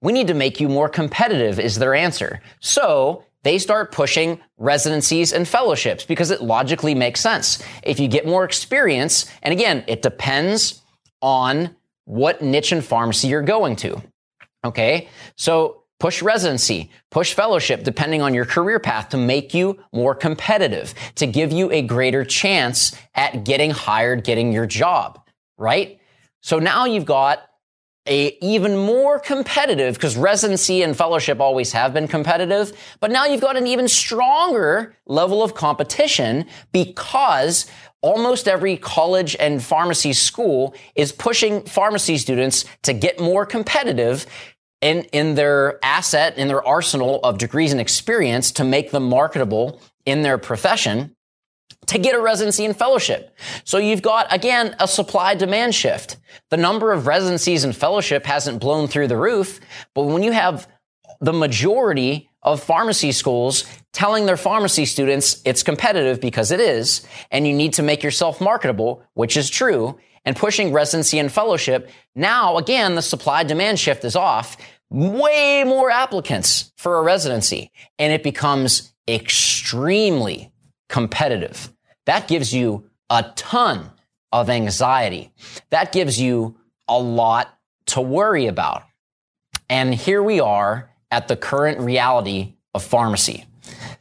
We 0.00 0.12
need 0.12 0.28
to 0.28 0.34
make 0.34 0.60
you 0.60 0.68
more 0.68 0.88
competitive 0.88 1.58
is 1.58 1.76
their 1.76 1.94
answer. 1.94 2.40
So 2.60 3.24
they 3.44 3.58
start 3.58 3.92
pushing 3.92 4.40
residencies 4.56 5.32
and 5.32 5.46
fellowships 5.46 6.04
because 6.04 6.30
it 6.30 6.42
logically 6.42 6.94
makes 6.94 7.20
sense. 7.20 7.62
If 7.82 8.00
you 8.00 8.08
get 8.08 8.26
more 8.26 8.44
experience, 8.44 9.30
and 9.42 9.52
again, 9.52 9.84
it 9.86 10.02
depends 10.02 10.82
on 11.22 11.74
what 12.04 12.42
niche 12.42 12.72
and 12.72 12.84
pharmacy 12.84 13.28
you're 13.28 13.42
going 13.42 13.76
to. 13.76 14.02
Okay. 14.64 15.08
So 15.36 15.84
push 16.00 16.22
residency, 16.22 16.90
push 17.10 17.34
fellowship, 17.34 17.82
depending 17.84 18.22
on 18.22 18.34
your 18.34 18.44
career 18.44 18.78
path 18.78 19.10
to 19.10 19.16
make 19.16 19.52
you 19.54 19.78
more 19.92 20.14
competitive, 20.14 20.94
to 21.16 21.26
give 21.26 21.52
you 21.52 21.70
a 21.70 21.82
greater 21.82 22.24
chance 22.24 22.96
at 23.14 23.44
getting 23.44 23.70
hired, 23.70 24.24
getting 24.24 24.52
your 24.52 24.66
job, 24.66 25.20
right? 25.56 26.00
So 26.40 26.58
now 26.58 26.86
you've 26.86 27.04
got 27.04 27.42
a 28.08 28.36
even 28.40 28.76
more 28.76 29.18
competitive 29.18 29.94
because 29.94 30.16
residency 30.16 30.82
and 30.82 30.96
fellowship 30.96 31.40
always 31.40 31.72
have 31.72 31.92
been 31.94 32.08
competitive, 32.08 32.72
but 33.00 33.10
now 33.10 33.26
you've 33.26 33.40
got 33.40 33.56
an 33.56 33.66
even 33.66 33.86
stronger 33.88 34.96
level 35.06 35.42
of 35.42 35.54
competition 35.54 36.46
because 36.72 37.66
almost 38.00 38.48
every 38.48 38.76
college 38.76 39.36
and 39.38 39.62
pharmacy 39.62 40.12
school 40.12 40.74
is 40.94 41.12
pushing 41.12 41.62
pharmacy 41.62 42.16
students 42.16 42.64
to 42.82 42.92
get 42.92 43.20
more 43.20 43.44
competitive 43.44 44.26
in, 44.80 45.02
in 45.12 45.34
their 45.34 45.78
asset, 45.84 46.38
in 46.38 46.48
their 46.48 46.66
arsenal 46.66 47.20
of 47.24 47.38
degrees 47.38 47.72
and 47.72 47.80
experience 47.80 48.52
to 48.52 48.64
make 48.64 48.90
them 48.92 49.08
marketable 49.08 49.80
in 50.06 50.22
their 50.22 50.38
profession 50.38 51.14
to 51.86 51.98
get 51.98 52.14
a 52.14 52.20
residency 52.20 52.64
and 52.64 52.76
fellowship. 52.76 53.34
So 53.64 53.78
you've 53.78 54.02
got, 54.02 54.32
again, 54.32 54.76
a 54.78 54.86
supply 54.86 55.34
demand 55.34 55.74
shift. 55.74 56.18
The 56.50 56.56
number 56.56 56.92
of 56.92 57.06
residencies 57.06 57.64
and 57.64 57.74
fellowship 57.74 58.26
hasn't 58.26 58.60
blown 58.60 58.88
through 58.88 59.08
the 59.08 59.16
roof, 59.16 59.60
but 59.94 60.04
when 60.04 60.22
you 60.22 60.32
have 60.32 60.68
the 61.20 61.32
majority 61.32 62.28
of 62.42 62.62
pharmacy 62.62 63.12
schools 63.12 63.64
telling 63.92 64.26
their 64.26 64.36
pharmacy 64.36 64.84
students 64.84 65.42
it's 65.44 65.62
competitive 65.62 66.20
because 66.20 66.50
it 66.50 66.60
is, 66.60 67.06
and 67.30 67.46
you 67.46 67.54
need 67.54 67.72
to 67.74 67.82
make 67.82 68.02
yourself 68.02 68.40
marketable, 68.40 69.02
which 69.14 69.36
is 69.36 69.50
true, 69.50 69.98
and 70.24 70.36
pushing 70.36 70.72
residency 70.72 71.18
and 71.18 71.32
fellowship, 71.32 71.90
now 72.14 72.58
again, 72.58 72.94
the 72.94 73.02
supply 73.02 73.42
demand 73.44 73.78
shift 73.78 74.04
is 74.04 74.14
off. 74.14 74.56
Way 74.90 75.64
more 75.64 75.90
applicants 75.90 76.72
for 76.76 76.98
a 76.98 77.02
residency, 77.02 77.70
and 77.98 78.12
it 78.12 78.22
becomes 78.22 78.92
extremely 79.08 80.52
competitive. 80.88 81.72
That 82.06 82.28
gives 82.28 82.52
you 82.52 82.88
a 83.10 83.32
ton 83.36 83.90
of 84.32 84.50
anxiety. 84.50 85.32
That 85.70 85.92
gives 85.92 86.20
you 86.20 86.56
a 86.88 86.98
lot 86.98 87.58
to 87.86 88.00
worry 88.00 88.46
about. 88.46 88.82
And 89.68 89.94
here 89.94 90.22
we 90.22 90.40
are 90.40 90.90
at 91.10 91.28
the 91.28 91.36
current 91.36 91.80
reality 91.80 92.54
of 92.74 92.82
pharmacy. 92.82 93.44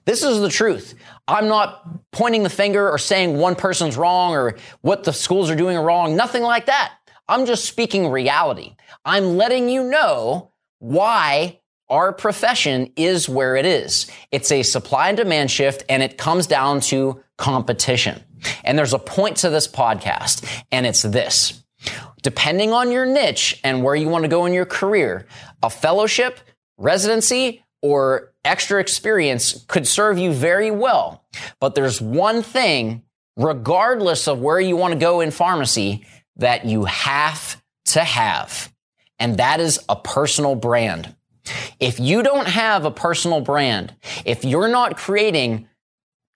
This 0.05 0.23
is 0.23 0.39
the 0.39 0.49
truth. 0.49 0.95
I'm 1.27 1.47
not 1.47 2.11
pointing 2.11 2.43
the 2.43 2.49
finger 2.49 2.89
or 2.89 2.97
saying 2.97 3.37
one 3.37 3.55
person's 3.55 3.97
wrong 3.97 4.33
or 4.33 4.57
what 4.81 5.03
the 5.03 5.11
schools 5.11 5.49
are 5.49 5.55
doing 5.55 5.77
wrong. 5.77 6.15
Nothing 6.15 6.43
like 6.43 6.67
that. 6.67 6.93
I'm 7.27 7.45
just 7.45 7.65
speaking 7.65 8.09
reality. 8.09 8.75
I'm 9.03 9.35
letting 9.35 9.67
you 9.67 9.83
know 9.83 10.51
why 10.79 11.59
our 11.89 12.11
profession 12.11 12.91
is 12.95 13.29
where 13.29 13.55
it 13.55 13.65
is. 13.65 14.09
It's 14.31 14.51
a 14.51 14.63
supply 14.63 15.09
and 15.09 15.17
demand 15.17 15.51
shift 15.51 15.83
and 15.89 16.03
it 16.03 16.17
comes 16.17 16.47
down 16.47 16.81
to 16.81 17.21
competition. 17.37 18.21
And 18.63 18.77
there's 18.77 18.93
a 18.93 18.99
point 18.99 19.37
to 19.37 19.49
this 19.49 19.67
podcast 19.67 20.45
and 20.71 20.85
it's 20.85 21.01
this. 21.01 21.63
Depending 22.23 22.73
on 22.73 22.91
your 22.91 23.05
niche 23.05 23.59
and 23.63 23.83
where 23.83 23.95
you 23.95 24.09
want 24.09 24.23
to 24.23 24.27
go 24.27 24.45
in 24.45 24.53
your 24.53 24.65
career, 24.65 25.27
a 25.63 25.69
fellowship, 25.69 26.39
residency, 26.77 27.63
or 27.81 28.33
extra 28.43 28.79
experience 28.81 29.65
could 29.67 29.87
serve 29.87 30.17
you 30.17 30.33
very 30.33 30.71
well. 30.71 31.23
But 31.59 31.75
there's 31.75 32.01
one 32.01 32.41
thing, 32.41 33.03
regardless 33.37 34.27
of 34.27 34.39
where 34.39 34.59
you 34.59 34.75
want 34.75 34.93
to 34.93 34.99
go 34.99 35.21
in 35.21 35.31
pharmacy, 35.31 36.05
that 36.37 36.65
you 36.65 36.85
have 36.85 37.61
to 37.85 38.03
have. 38.03 38.73
And 39.19 39.37
that 39.37 39.59
is 39.59 39.79
a 39.89 39.95
personal 39.95 40.55
brand. 40.55 41.15
If 41.79 41.99
you 41.99 42.23
don't 42.23 42.47
have 42.47 42.85
a 42.85 42.91
personal 42.91 43.41
brand, 43.41 43.93
if 44.25 44.43
you're 44.45 44.67
not 44.67 44.97
creating 44.97 45.67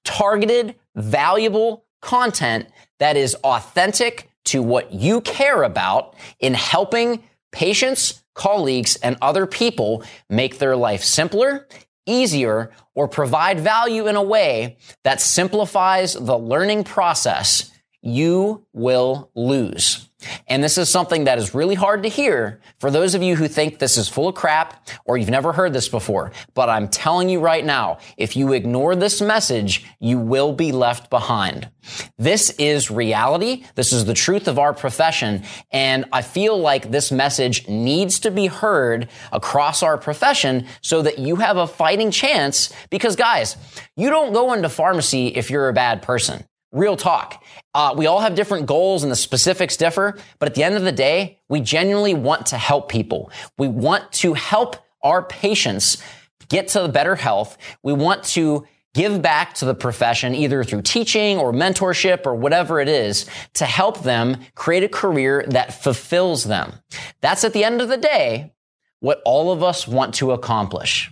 targeted, 0.04 0.76
valuable 0.96 1.86
content 2.02 2.68
that 3.00 3.18
is 3.18 3.36
authentic 3.44 4.30
to 4.46 4.62
what 4.62 4.94
you 4.94 5.22
care 5.22 5.64
about 5.64 6.16
in 6.40 6.54
helping 6.54 7.24
patients, 7.52 8.24
colleagues, 8.34 8.96
and 8.98 9.18
other 9.22 9.46
people 9.46 10.04
make 10.30 10.58
their 10.58 10.76
life 10.76 11.04
simpler, 11.04 11.68
easier, 12.06 12.72
or 12.96 13.08
provide 13.08 13.60
value 13.60 14.08
in 14.08 14.16
a 14.16 14.24
way 14.24 14.78
that 15.04 15.22
simplifies 15.22 16.14
the 16.14 16.38
learning 16.38 16.84
process, 16.84 17.72
you 18.02 18.66
will 18.74 19.30
lose. 19.36 20.10
And 20.48 20.64
this 20.64 20.78
is 20.78 20.90
something 20.90 21.26
that 21.26 21.38
is 21.38 21.54
really 21.54 21.76
hard 21.76 22.04
to 22.04 22.10
hear 22.10 22.62
for 22.80 22.92
those 22.92 23.16
of 23.16 23.24
you 23.24 23.36
who 23.36 23.48
think 23.48 23.80
this 23.80 23.98
is 23.98 24.08
full 24.08 24.28
of 24.28 24.36
crap 24.36 24.88
or 25.06 25.18
you've 25.18 25.30
never 25.30 25.54
heard 25.54 25.74
this 25.74 25.90
before. 25.90 26.32
But 26.54 26.70
I'm 26.70 26.88
telling 26.88 27.30
you 27.30 27.40
right 27.40 27.66
now, 27.66 28.00
if 28.18 28.36
you 28.36 28.54
ignore 28.54 28.96
this 28.96 29.22
message, 29.22 29.86
you 30.00 30.20
will 30.20 30.54
be 30.54 30.72
left 30.72 31.10
behind. 31.10 31.70
This 32.18 32.52
is 32.52 32.92
reality. 32.92 33.66
This 33.76 33.94
is 33.94 34.06
the 34.06 34.14
truth 34.14 34.48
of 34.48 34.60
our 34.60 34.74
profession. 34.74 35.44
And 35.72 36.06
I 36.12 36.22
feel 36.22 36.58
like 36.58 36.92
this 36.92 37.12
message 37.12 37.68
needs 37.68 38.20
to 38.20 38.32
be 38.32 38.48
heard 38.48 39.10
across 39.32 39.82
our 39.84 39.98
profession 39.98 40.68
so 40.82 41.02
that 41.02 41.20
you 41.20 41.38
have 41.38 41.58
a 41.58 41.68
fighting 41.68 42.12
chance. 42.12 42.72
Because 42.90 43.16
guys, 43.16 43.58
you 43.96 44.10
don't 44.10 44.34
go 44.34 44.54
into 44.54 44.70
pharmacy 44.70 45.28
if 45.28 45.50
you're 45.50 45.70
a 45.70 45.74
bad 45.74 46.02
person. 46.02 46.44
Real 46.72 46.96
talk. 46.96 47.44
Uh, 47.74 47.94
we 47.98 48.06
all 48.06 48.22
have 48.22 48.36
different 48.36 48.66
goals 48.66 49.04
and 49.04 49.12
the 49.12 49.16
specifics 49.16 49.76
differ, 49.76 50.18
but 50.40 50.48
at 50.48 50.56
the 50.56 50.64
end 50.64 50.76
of 50.76 50.84
the 50.84 50.92
day, 50.92 51.40
we 51.50 51.60
genuinely 51.60 52.14
want 52.14 52.46
to 52.48 52.58
help 52.58 52.90
people. 52.90 53.30
We 53.58 53.68
want 53.68 54.12
to 54.14 54.34
help 54.34 54.78
our 55.04 55.22
patients 55.22 56.02
get 56.48 56.70
to 56.70 56.88
better 56.88 57.16
health. 57.16 57.58
We 57.84 57.94
want 57.94 58.24
to 58.26 58.66
give 58.94 59.22
back 59.22 59.54
to 59.56 59.66
the 59.66 59.74
profession 59.74 60.36
either 60.36 60.64
through 60.64 60.82
teaching 60.82 61.38
or 61.38 61.54
mentorship 61.54 62.26
or 62.26 62.36
whatever 62.36 62.80
it 62.80 62.90
is 62.90 63.26
to 63.54 63.66
help 63.66 64.04
them 64.04 64.38
create 64.56 64.84
a 64.84 64.90
career 64.90 65.46
that 65.48 65.82
fulfills 65.82 66.44
them. 66.44 66.74
That's 67.22 67.44
at 67.44 67.54
the 67.54 67.64
end 67.64 67.82
of 67.82 67.90
the 67.90 67.98
day 67.98 68.54
what 69.00 69.22
all 69.26 69.52
of 69.52 69.64
us 69.64 69.88
want 69.88 70.16
to 70.16 70.32
accomplish. 70.32 71.12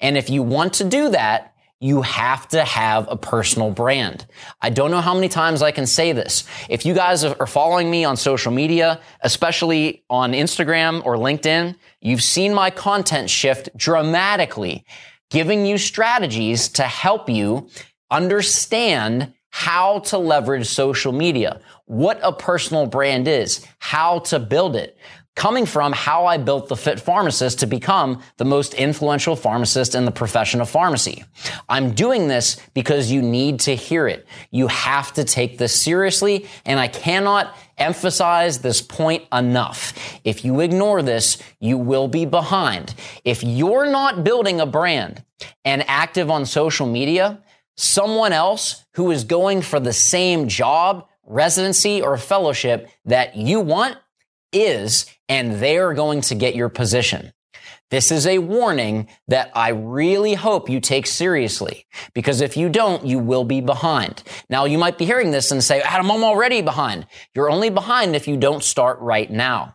And 0.00 0.16
if 0.16 0.30
you 0.30 0.42
want 0.42 0.74
to 0.74 0.84
do 0.84 1.10
that, 1.10 1.54
you 1.80 2.02
have 2.02 2.46
to 2.48 2.62
have 2.62 3.08
a 3.10 3.16
personal 3.16 3.70
brand. 3.70 4.26
I 4.60 4.68
don't 4.68 4.90
know 4.90 5.00
how 5.00 5.14
many 5.14 5.30
times 5.30 5.62
I 5.62 5.72
can 5.72 5.86
say 5.86 6.12
this. 6.12 6.44
If 6.68 6.84
you 6.84 6.92
guys 6.92 7.24
are 7.24 7.46
following 7.46 7.90
me 7.90 8.04
on 8.04 8.18
social 8.18 8.52
media, 8.52 9.00
especially 9.22 10.04
on 10.10 10.32
Instagram 10.32 11.04
or 11.06 11.16
LinkedIn, 11.16 11.74
you've 12.02 12.22
seen 12.22 12.52
my 12.52 12.68
content 12.68 13.30
shift 13.30 13.74
dramatically, 13.76 14.84
giving 15.30 15.64
you 15.64 15.78
strategies 15.78 16.68
to 16.68 16.82
help 16.82 17.30
you 17.30 17.70
understand 18.10 19.32
how 19.48 20.00
to 20.00 20.18
leverage 20.18 20.66
social 20.66 21.12
media, 21.12 21.60
what 21.86 22.20
a 22.22 22.32
personal 22.32 22.86
brand 22.86 23.26
is, 23.26 23.66
how 23.78 24.20
to 24.20 24.38
build 24.38 24.76
it. 24.76 24.96
Coming 25.36 25.64
from 25.64 25.92
how 25.92 26.26
I 26.26 26.36
built 26.36 26.68
the 26.68 26.76
Fit 26.76 27.00
Pharmacist 27.00 27.60
to 27.60 27.66
become 27.66 28.20
the 28.36 28.44
most 28.44 28.74
influential 28.74 29.36
pharmacist 29.36 29.94
in 29.94 30.04
the 30.04 30.10
profession 30.10 30.60
of 30.60 30.68
pharmacy. 30.68 31.24
I'm 31.68 31.92
doing 31.92 32.28
this 32.28 32.60
because 32.74 33.10
you 33.10 33.22
need 33.22 33.60
to 33.60 33.74
hear 33.74 34.06
it. 34.06 34.26
You 34.50 34.66
have 34.66 35.12
to 35.14 35.24
take 35.24 35.56
this 35.56 35.74
seriously, 35.74 36.46
and 36.66 36.78
I 36.78 36.88
cannot 36.88 37.56
emphasize 37.78 38.58
this 38.58 38.82
point 38.82 39.24
enough. 39.32 39.94
If 40.24 40.44
you 40.44 40.60
ignore 40.60 41.02
this, 41.02 41.38
you 41.58 41.78
will 41.78 42.08
be 42.08 42.26
behind. 42.26 42.94
If 43.24 43.42
you're 43.42 43.90
not 43.90 44.24
building 44.24 44.60
a 44.60 44.66
brand 44.66 45.24
and 45.64 45.88
active 45.88 46.30
on 46.30 46.44
social 46.44 46.86
media, 46.86 47.42
someone 47.76 48.32
else 48.32 48.84
who 48.94 49.10
is 49.10 49.24
going 49.24 49.62
for 49.62 49.80
the 49.80 49.92
same 49.92 50.48
job, 50.48 51.08
residency, 51.24 52.02
or 52.02 52.18
fellowship 52.18 52.90
that 53.06 53.36
you 53.36 53.60
want 53.60 53.96
is, 54.52 55.06
and 55.28 55.56
they're 55.56 55.94
going 55.94 56.20
to 56.22 56.34
get 56.34 56.54
your 56.54 56.68
position. 56.68 57.32
This 57.90 58.12
is 58.12 58.24
a 58.26 58.38
warning 58.38 59.08
that 59.26 59.50
I 59.54 59.70
really 59.70 60.34
hope 60.34 60.70
you 60.70 60.78
take 60.78 61.08
seriously 61.08 61.86
because 62.14 62.40
if 62.40 62.56
you 62.56 62.68
don't, 62.68 63.04
you 63.04 63.18
will 63.18 63.42
be 63.42 63.60
behind. 63.60 64.22
Now 64.48 64.64
you 64.64 64.78
might 64.78 64.96
be 64.96 65.04
hearing 65.04 65.32
this 65.32 65.50
and 65.50 65.62
say, 65.62 65.80
Adam, 65.80 66.10
I'm 66.10 66.22
already 66.22 66.62
behind. 66.62 67.06
You're 67.34 67.50
only 67.50 67.68
behind 67.68 68.14
if 68.14 68.28
you 68.28 68.36
don't 68.36 68.62
start 68.62 69.00
right 69.00 69.28
now. 69.28 69.74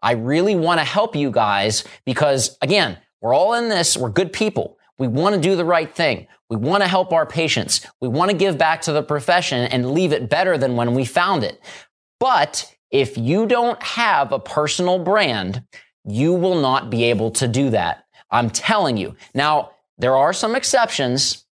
I 0.00 0.12
really 0.12 0.54
want 0.54 0.78
to 0.78 0.84
help 0.84 1.16
you 1.16 1.32
guys 1.32 1.82
because 2.04 2.56
again, 2.62 2.98
we're 3.20 3.34
all 3.34 3.54
in 3.54 3.68
this. 3.68 3.96
We're 3.96 4.10
good 4.10 4.32
people. 4.32 4.78
We 4.98 5.08
want 5.08 5.34
to 5.34 5.40
do 5.40 5.56
the 5.56 5.64
right 5.64 5.92
thing. 5.92 6.28
We 6.48 6.56
want 6.56 6.84
to 6.84 6.88
help 6.88 7.12
our 7.12 7.26
patients. 7.26 7.84
We 8.00 8.06
want 8.06 8.30
to 8.30 8.36
give 8.36 8.56
back 8.56 8.82
to 8.82 8.92
the 8.92 9.02
profession 9.02 9.66
and 9.66 9.90
leave 9.90 10.12
it 10.12 10.30
better 10.30 10.56
than 10.56 10.76
when 10.76 10.94
we 10.94 11.04
found 11.04 11.42
it. 11.42 11.60
But 12.20 12.72
if 12.90 13.18
you 13.18 13.46
don't 13.46 13.82
have 13.82 14.32
a 14.32 14.38
personal 14.38 14.98
brand, 14.98 15.62
you 16.04 16.32
will 16.32 16.60
not 16.60 16.90
be 16.90 17.04
able 17.04 17.30
to 17.32 17.48
do 17.48 17.70
that. 17.70 18.04
I'm 18.30 18.50
telling 18.50 18.96
you. 18.96 19.16
Now, 19.34 19.72
there 19.98 20.16
are 20.16 20.32
some 20.32 20.54
exceptions 20.54 21.44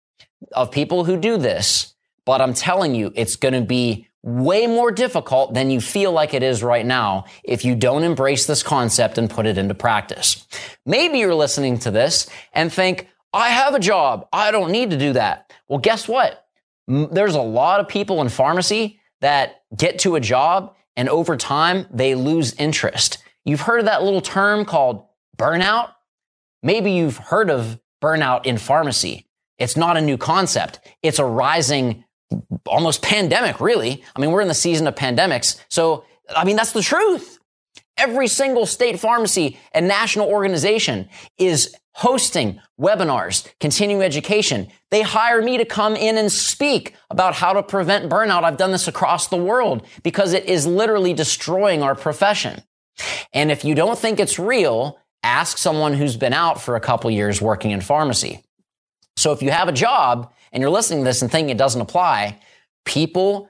of 0.52 0.70
people 0.70 1.04
who 1.04 1.16
do 1.16 1.36
this, 1.36 1.94
but 2.24 2.40
I'm 2.40 2.54
telling 2.54 2.94
you, 2.94 3.12
it's 3.14 3.36
going 3.36 3.54
to 3.54 3.62
be 3.62 4.08
way 4.22 4.66
more 4.66 4.90
difficult 4.90 5.52
than 5.52 5.70
you 5.70 5.80
feel 5.80 6.10
like 6.10 6.32
it 6.32 6.42
is 6.42 6.62
right 6.62 6.86
now 6.86 7.26
if 7.42 7.64
you 7.64 7.74
don't 7.74 8.04
embrace 8.04 8.46
this 8.46 8.62
concept 8.62 9.18
and 9.18 9.28
put 9.28 9.44
it 9.44 9.58
into 9.58 9.74
practice. 9.74 10.46
Maybe 10.86 11.18
you're 11.18 11.34
listening 11.34 11.78
to 11.80 11.90
this 11.90 12.28
and 12.52 12.72
think, 12.72 13.08
I 13.34 13.48
have 13.48 13.74
a 13.74 13.80
job. 13.80 14.28
I 14.32 14.50
don't 14.50 14.70
need 14.70 14.90
to 14.90 14.96
do 14.96 15.12
that. 15.14 15.52
Well, 15.68 15.80
guess 15.80 16.08
what? 16.08 16.46
There's 16.86 17.34
a 17.34 17.42
lot 17.42 17.80
of 17.80 17.88
people 17.88 18.20
in 18.20 18.28
pharmacy 18.28 19.00
that 19.20 19.62
get 19.76 19.98
to 20.00 20.14
a 20.14 20.20
job 20.20 20.74
and 20.96 21.08
over 21.08 21.36
time 21.36 21.86
they 21.90 22.14
lose 22.14 22.54
interest. 22.54 23.18
You've 23.44 23.62
heard 23.62 23.80
of 23.80 23.86
that 23.86 24.02
little 24.02 24.20
term 24.20 24.64
called 24.64 25.06
burnout? 25.36 25.90
Maybe 26.62 26.92
you've 26.92 27.16
heard 27.16 27.50
of 27.50 27.78
burnout 28.02 28.46
in 28.46 28.58
pharmacy. 28.58 29.26
It's 29.58 29.76
not 29.76 29.96
a 29.96 30.00
new 30.00 30.16
concept. 30.16 30.80
It's 31.02 31.18
a 31.18 31.24
rising, 31.24 32.04
almost 32.66 33.02
pandemic, 33.02 33.60
really. 33.60 34.02
I 34.16 34.20
mean, 34.20 34.30
we're 34.30 34.40
in 34.40 34.48
the 34.48 34.54
season 34.54 34.86
of 34.86 34.94
pandemics. 34.94 35.60
So, 35.68 36.04
I 36.34 36.44
mean, 36.44 36.56
that's 36.56 36.72
the 36.72 36.82
truth. 36.82 37.38
Every 37.96 38.26
single 38.26 38.66
state 38.66 38.98
pharmacy 38.98 39.58
and 39.72 39.86
national 39.86 40.28
organization 40.28 41.08
is 41.38 41.74
hosting 41.94 42.60
webinars, 42.78 43.46
continuing 43.60 44.02
education. 44.02 44.68
They 44.90 45.02
hire 45.02 45.40
me 45.40 45.58
to 45.58 45.64
come 45.64 45.94
in 45.94 46.18
and 46.18 46.30
speak 46.30 46.94
about 47.08 47.34
how 47.34 47.52
to 47.52 47.62
prevent 47.62 48.10
burnout. 48.10 48.42
I've 48.42 48.56
done 48.56 48.72
this 48.72 48.88
across 48.88 49.28
the 49.28 49.36
world 49.36 49.86
because 50.02 50.32
it 50.32 50.44
is 50.46 50.66
literally 50.66 51.14
destroying 51.14 51.82
our 51.82 51.94
profession. 51.94 52.62
And 53.32 53.50
if 53.50 53.64
you 53.64 53.74
don't 53.74 53.98
think 53.98 54.18
it's 54.18 54.38
real, 54.38 54.98
ask 55.22 55.56
someone 55.56 55.94
who's 55.94 56.16
been 56.16 56.32
out 56.32 56.60
for 56.60 56.76
a 56.76 56.80
couple 56.80 57.10
years 57.10 57.40
working 57.40 57.70
in 57.70 57.80
pharmacy. 57.80 58.42
So 59.16 59.32
if 59.32 59.42
you 59.42 59.50
have 59.50 59.68
a 59.68 59.72
job 59.72 60.32
and 60.52 60.60
you're 60.60 60.70
listening 60.70 61.00
to 61.00 61.04
this 61.04 61.22
and 61.22 61.30
thinking 61.30 61.50
it 61.50 61.58
doesn't 61.58 61.80
apply, 61.80 62.40
people 62.84 63.48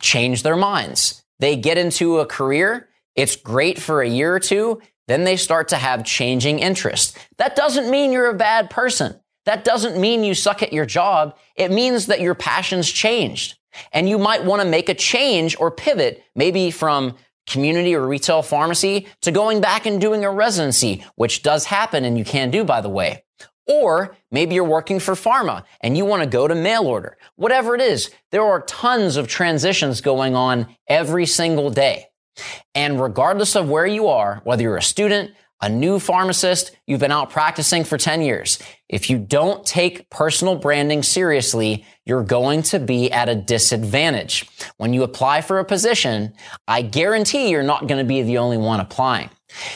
change 0.00 0.42
their 0.42 0.56
minds. 0.56 1.24
They 1.40 1.56
get 1.56 1.78
into 1.78 2.18
a 2.18 2.26
career. 2.26 2.88
It's 3.16 3.34
great 3.34 3.80
for 3.80 4.02
a 4.02 4.08
year 4.08 4.34
or 4.34 4.40
two. 4.40 4.80
Then 5.08 5.24
they 5.24 5.36
start 5.36 5.68
to 5.68 5.76
have 5.76 6.04
changing 6.04 6.58
interests. 6.58 7.16
That 7.38 7.56
doesn't 7.56 7.90
mean 7.90 8.12
you're 8.12 8.30
a 8.30 8.34
bad 8.34 8.70
person. 8.70 9.20
That 9.44 9.64
doesn't 9.64 10.00
mean 10.00 10.24
you 10.24 10.34
suck 10.34 10.62
at 10.62 10.72
your 10.72 10.86
job. 10.86 11.36
It 11.54 11.70
means 11.70 12.06
that 12.06 12.20
your 12.20 12.34
passions 12.34 12.90
changed. 12.90 13.56
And 13.92 14.08
you 14.08 14.18
might 14.18 14.44
want 14.44 14.62
to 14.62 14.68
make 14.68 14.88
a 14.88 14.94
change 14.94 15.56
or 15.60 15.70
pivot, 15.70 16.22
maybe 16.34 16.70
from 16.70 17.14
community 17.46 17.94
or 17.94 18.06
retail 18.06 18.42
pharmacy 18.42 19.06
to 19.22 19.30
going 19.30 19.60
back 19.60 19.86
and 19.86 20.00
doing 20.00 20.24
a 20.24 20.30
residency, 20.30 21.04
which 21.14 21.42
does 21.42 21.66
happen 21.66 22.04
and 22.04 22.18
you 22.18 22.24
can 22.24 22.50
do, 22.50 22.64
by 22.64 22.80
the 22.80 22.88
way. 22.88 23.22
Or 23.68 24.16
maybe 24.30 24.54
you're 24.54 24.64
working 24.64 25.00
for 25.00 25.14
pharma 25.14 25.64
and 25.80 25.96
you 25.96 26.04
want 26.04 26.22
to 26.22 26.28
go 26.28 26.46
to 26.48 26.54
mail 26.54 26.84
order. 26.84 27.16
Whatever 27.36 27.74
it 27.74 27.80
is, 27.80 28.10
there 28.30 28.44
are 28.44 28.62
tons 28.62 29.16
of 29.16 29.28
transitions 29.28 30.00
going 30.00 30.34
on 30.34 30.68
every 30.88 31.26
single 31.26 31.70
day. 31.70 32.06
And 32.74 33.00
regardless 33.00 33.56
of 33.56 33.68
where 33.68 33.86
you 33.86 34.08
are, 34.08 34.40
whether 34.44 34.62
you're 34.62 34.76
a 34.76 34.82
student, 34.82 35.32
a 35.62 35.68
new 35.68 35.98
pharmacist, 35.98 36.76
you've 36.86 37.00
been 37.00 37.12
out 37.12 37.30
practicing 37.30 37.82
for 37.82 37.96
10 37.96 38.20
years. 38.20 38.58
If 38.88 39.08
you 39.08 39.18
don't 39.18 39.64
take 39.64 40.10
personal 40.10 40.56
branding 40.56 41.02
seriously, 41.02 41.86
you're 42.04 42.22
going 42.22 42.62
to 42.64 42.78
be 42.78 43.10
at 43.10 43.28
a 43.28 43.34
disadvantage. 43.34 44.48
When 44.76 44.92
you 44.92 45.02
apply 45.02 45.40
for 45.40 45.58
a 45.58 45.64
position, 45.64 46.34
I 46.68 46.82
guarantee 46.82 47.50
you're 47.50 47.62
not 47.62 47.86
going 47.86 47.98
to 47.98 48.08
be 48.08 48.22
the 48.22 48.38
only 48.38 48.58
one 48.58 48.80
applying. 48.80 49.30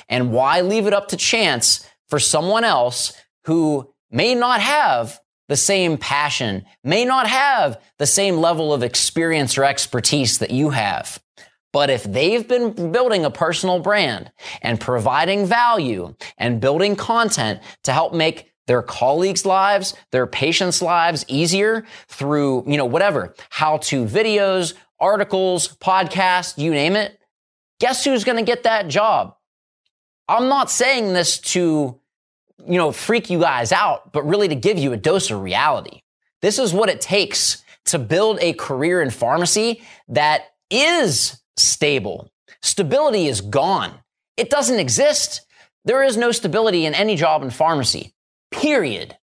And 0.08 0.32
why 0.32 0.60
leave 0.60 0.86
it 0.86 0.92
up 0.92 1.08
to 1.08 1.16
chance 1.16 1.86
for 2.08 2.18
someone 2.18 2.64
else 2.64 3.14
who 3.44 3.92
may 4.10 4.34
not 4.34 4.60
have 4.60 5.18
the 5.48 5.56
same 5.56 5.96
passion, 5.96 6.64
may 6.84 7.04
not 7.04 7.26
have 7.26 7.80
the 7.98 8.06
same 8.06 8.36
level 8.36 8.72
of 8.72 8.82
experience 8.82 9.56
or 9.56 9.64
expertise 9.64 10.38
that 10.38 10.50
you 10.50 10.70
have? 10.70 11.18
But 11.72 11.90
if 11.90 12.02
they've 12.04 12.46
been 12.46 12.92
building 12.92 13.24
a 13.24 13.30
personal 13.30 13.78
brand 13.78 14.32
and 14.60 14.80
providing 14.80 15.46
value 15.46 16.14
and 16.36 16.60
building 16.60 16.96
content 16.96 17.60
to 17.84 17.92
help 17.92 18.12
make 18.12 18.50
their 18.66 18.82
colleagues' 18.82 19.46
lives, 19.46 19.94
their 20.12 20.26
patients' 20.26 20.82
lives 20.82 21.24
easier 21.28 21.84
through, 22.08 22.64
you 22.66 22.76
know, 22.76 22.84
whatever, 22.84 23.34
how 23.50 23.78
to 23.78 24.04
videos, 24.04 24.74
articles, 24.98 25.76
podcasts, 25.76 26.58
you 26.58 26.70
name 26.70 26.94
it, 26.94 27.18
guess 27.80 28.04
who's 28.04 28.24
going 28.24 28.38
to 28.38 28.44
get 28.44 28.64
that 28.64 28.88
job? 28.88 29.34
I'm 30.28 30.48
not 30.48 30.70
saying 30.70 31.12
this 31.12 31.38
to, 31.40 31.98
you 32.64 32.78
know, 32.78 32.92
freak 32.92 33.30
you 33.30 33.40
guys 33.40 33.72
out, 33.72 34.12
but 34.12 34.24
really 34.24 34.48
to 34.48 34.54
give 34.54 34.78
you 34.78 34.92
a 34.92 34.96
dose 34.96 35.30
of 35.30 35.40
reality. 35.40 36.02
This 36.42 36.58
is 36.58 36.72
what 36.72 36.88
it 36.88 37.00
takes 37.00 37.64
to 37.86 37.98
build 37.98 38.38
a 38.40 38.52
career 38.52 39.02
in 39.02 39.10
pharmacy 39.10 39.82
that 40.08 40.42
is 40.70 41.39
stable. 41.60 42.30
Stability 42.62 43.26
is 43.26 43.40
gone. 43.40 43.92
It 44.36 44.50
doesn't 44.50 44.78
exist. 44.78 45.42
There 45.84 46.02
is 46.02 46.16
no 46.16 46.32
stability 46.32 46.86
in 46.86 46.94
any 46.94 47.16
job 47.16 47.42
in 47.42 47.50
pharmacy, 47.50 48.14
period. 48.50 49.16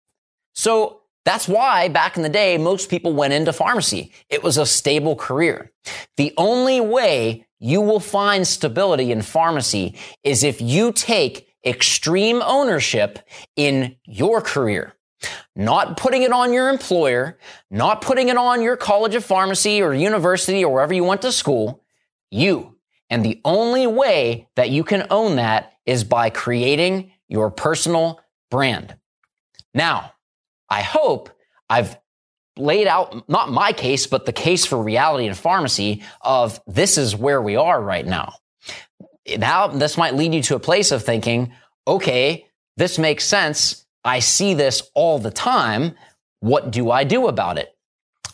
So 0.55 1.01
that's 1.25 1.49
why 1.49 1.89
back 1.89 2.17
in 2.17 2.23
the 2.23 2.29
day, 2.29 2.59
most 2.59 2.91
people 2.91 3.13
went 3.13 3.33
into 3.33 3.53
pharmacy. 3.53 4.13
It 4.29 4.43
was 4.43 4.59
a 4.59 4.67
stable 4.67 5.17
career. 5.17 5.73
The 6.17 6.33
only 6.37 6.81
way 6.81 7.47
you 7.59 7.81
will 7.81 8.01
find 8.01 8.47
stability 8.47 9.11
in 9.11 9.23
pharmacy 9.23 9.97
is 10.23 10.45
if 10.45 10.61
you 10.61 10.93
take 10.93 11.49
extreme 11.65 12.43
ownership 12.43 13.19
in 13.57 13.97
your 14.05 14.41
career. 14.41 14.95
Not 15.57 15.97
putting 15.97 16.23
it 16.23 16.33
on 16.33 16.53
your 16.53 16.69
employer, 16.69 17.39
not 17.71 18.03
putting 18.03 18.29
it 18.29 18.37
on 18.37 18.61
your 18.61 18.77
college 18.77 19.15
of 19.15 19.25
pharmacy 19.25 19.81
or 19.81 19.95
university 19.95 20.63
or 20.63 20.75
wherever 20.75 20.93
you 20.93 21.05
went 21.05 21.23
to 21.23 21.33
school, 21.33 21.84
you. 22.35 22.77
And 23.11 23.25
the 23.25 23.41
only 23.45 23.87
way 23.87 24.49
that 24.57 24.71
you 24.71 24.85
can 24.85 25.07
own 25.11 25.37
that 25.37 25.73
is 25.87 26.05
by 26.05 26.31
creating 26.31 27.13
your 27.29 27.51
personal 27.51 28.21
brand. 28.51 28.97
Now, 29.73 30.13
I 30.69 30.83
hope 30.83 31.31
I've 31.69 31.99
laid 32.57 32.87
out 32.87 33.29
not 33.29 33.51
my 33.51 33.73
case, 33.73 34.07
but 34.07 34.27
the 34.27 34.33
case 34.33 34.65
for 34.65 34.83
reality 34.83 35.27
and 35.27 35.37
pharmacy 35.37 36.03
of 36.21 36.61
this 36.67 36.99
is 36.99 37.17
where 37.17 37.43
we 37.43 37.57
are 37.57 37.81
right 37.81 38.07
now. 38.07 38.35
Now, 39.39 39.69
this 39.69 39.97
might 39.97 40.15
lead 40.15 40.35
you 40.35 40.43
to 40.43 40.57
a 40.57 40.61
place 40.61 40.93
of 40.93 41.03
thinking, 41.03 41.53
okay, 41.87 42.47
this 42.77 42.99
makes 42.99 43.25
sense. 43.25 43.87
I 44.05 44.19
see 44.19 44.55
this 44.55 44.91
all 44.95 45.19
the 45.19 45.31
time. 45.31 45.95
What 46.41 46.71
do 46.71 46.91
I 46.91 47.05
do 47.05 47.27
about 47.27 47.59
it? 47.59 47.74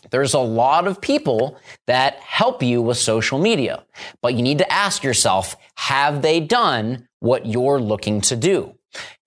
There's 0.09 0.33
a 0.33 0.39
lot 0.39 0.87
of 0.87 0.99
people 0.99 1.59
that 1.87 2.15
help 2.15 2.63
you 2.63 2.81
with 2.81 2.97
social 2.97 3.39
media, 3.39 3.83
but 4.21 4.33
you 4.33 4.41
need 4.41 4.57
to 4.57 4.71
ask 4.71 5.03
yourself, 5.03 5.55
have 5.75 6.21
they 6.21 6.39
done 6.39 7.07
what 7.19 7.45
you're 7.45 7.79
looking 7.79 8.21
to 8.21 8.35
do? 8.35 8.75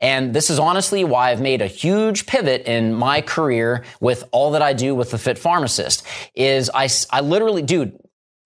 And 0.00 0.34
this 0.34 0.50
is 0.50 0.58
honestly 0.58 1.04
why 1.04 1.30
I've 1.30 1.40
made 1.40 1.62
a 1.62 1.66
huge 1.66 2.26
pivot 2.26 2.66
in 2.66 2.92
my 2.92 3.20
career 3.20 3.84
with 4.00 4.24
all 4.32 4.50
that 4.50 4.62
I 4.62 4.72
do 4.72 4.94
with 4.94 5.10
the 5.10 5.18
Fit 5.18 5.38
Pharmacist 5.38 6.06
is 6.34 6.70
I, 6.74 6.88
I 7.10 7.20
literally, 7.20 7.62
dude, 7.62 7.96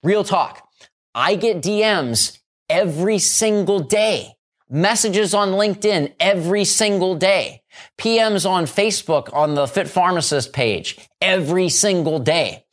real 0.03 0.23
talk. 0.23 0.69
I 1.15 1.35
get 1.35 1.63
DMs 1.63 2.39
every 2.69 3.19
single 3.19 3.81
day. 3.81 4.35
Messages 4.71 5.35
on 5.35 5.49
LinkedIn 5.49 6.13
every 6.21 6.65
single 6.65 7.15
day. 7.15 7.63
PMs 7.99 8.49
on 8.49 8.65
Facebook 8.65 9.33
on 9.35 9.55
the 9.55 9.67
Fit 9.67 9.89
Pharmacist 9.89 10.53
page 10.53 10.99
every 11.21 11.69
single 11.69 12.19
day. 12.19 12.65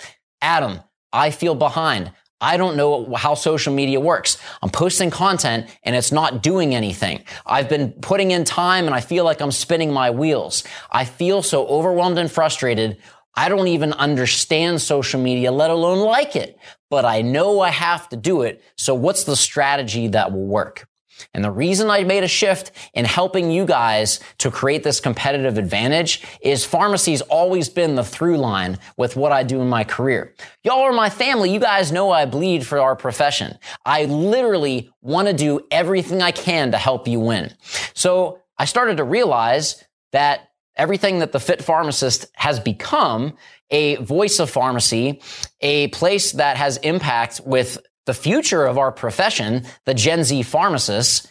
Adam, 0.41 0.81
I 1.11 1.31
feel 1.31 1.55
behind. 1.55 2.11
I 2.41 2.57
don't 2.57 2.75
know 2.75 3.15
how 3.15 3.33
social 3.33 3.73
media 3.73 3.99
works. 3.99 4.37
I'm 4.61 4.69
posting 4.69 5.09
content 5.09 5.67
and 5.83 5.95
it's 5.95 6.11
not 6.11 6.43
doing 6.43 6.75
anything. 6.75 7.23
I've 7.45 7.69
been 7.69 7.93
putting 7.93 8.31
in 8.31 8.43
time 8.43 8.85
and 8.85 8.93
I 8.93 8.99
feel 8.99 9.23
like 9.23 9.41
I'm 9.41 9.51
spinning 9.51 9.91
my 9.93 10.11
wheels. 10.11 10.63
I 10.91 11.05
feel 11.05 11.41
so 11.41 11.65
overwhelmed 11.65 12.17
and 12.17 12.29
frustrated. 12.29 12.97
I 13.35 13.49
don't 13.49 13.67
even 13.67 13.93
understand 13.93 14.81
social 14.81 15.19
media, 15.19 15.51
let 15.51 15.69
alone 15.69 15.99
like 15.99 16.35
it, 16.35 16.59
but 16.89 17.05
I 17.05 17.21
know 17.21 17.61
I 17.61 17.69
have 17.69 18.09
to 18.09 18.17
do 18.17 18.41
it. 18.41 18.61
So 18.77 18.93
what's 18.93 19.23
the 19.23 19.35
strategy 19.35 20.09
that 20.09 20.31
will 20.31 20.45
work? 20.45 20.87
And 21.33 21.43
the 21.43 21.51
reason 21.51 21.89
I 21.89 22.03
made 22.03 22.23
a 22.23 22.27
shift 22.27 22.71
in 22.93 23.05
helping 23.05 23.51
you 23.51 23.65
guys 23.65 24.19
to 24.39 24.51
create 24.51 24.83
this 24.83 24.99
competitive 24.99 25.57
advantage 25.57 26.23
is 26.41 26.65
pharmacy's 26.65 27.21
always 27.21 27.69
been 27.69 27.95
the 27.95 28.03
through 28.03 28.37
line 28.37 28.77
with 28.97 29.15
what 29.15 29.31
I 29.31 29.43
do 29.43 29.61
in 29.61 29.69
my 29.69 29.83
career. 29.83 30.33
Y'all 30.63 30.81
are 30.81 30.93
my 30.93 31.09
family. 31.09 31.51
You 31.51 31.59
guys 31.59 31.91
know 31.91 32.11
I 32.11 32.25
bleed 32.25 32.65
for 32.65 32.79
our 32.79 32.95
profession. 32.95 33.57
I 33.85 34.05
literally 34.05 34.89
want 35.01 35.27
to 35.27 35.33
do 35.33 35.61
everything 35.71 36.21
I 36.21 36.31
can 36.31 36.71
to 36.71 36.77
help 36.77 37.07
you 37.07 37.19
win. 37.19 37.53
So 37.93 38.39
I 38.57 38.65
started 38.65 38.97
to 38.97 39.03
realize 39.03 39.83
that 40.11 40.49
everything 40.75 41.19
that 41.19 41.31
the 41.31 41.39
fit 41.39 41.63
pharmacist 41.63 42.27
has 42.35 42.59
become 42.59 43.33
a 43.71 43.95
voice 43.95 44.39
of 44.39 44.49
pharmacy, 44.49 45.21
a 45.61 45.87
place 45.89 46.33
that 46.33 46.57
has 46.57 46.77
impact 46.77 47.41
with 47.45 47.79
the 48.05 48.13
future 48.13 48.65
of 48.65 48.77
our 48.77 48.91
profession, 48.91 49.65
the 49.85 49.93
Gen 49.93 50.23
Z 50.23 50.43
pharmacists, 50.43 51.27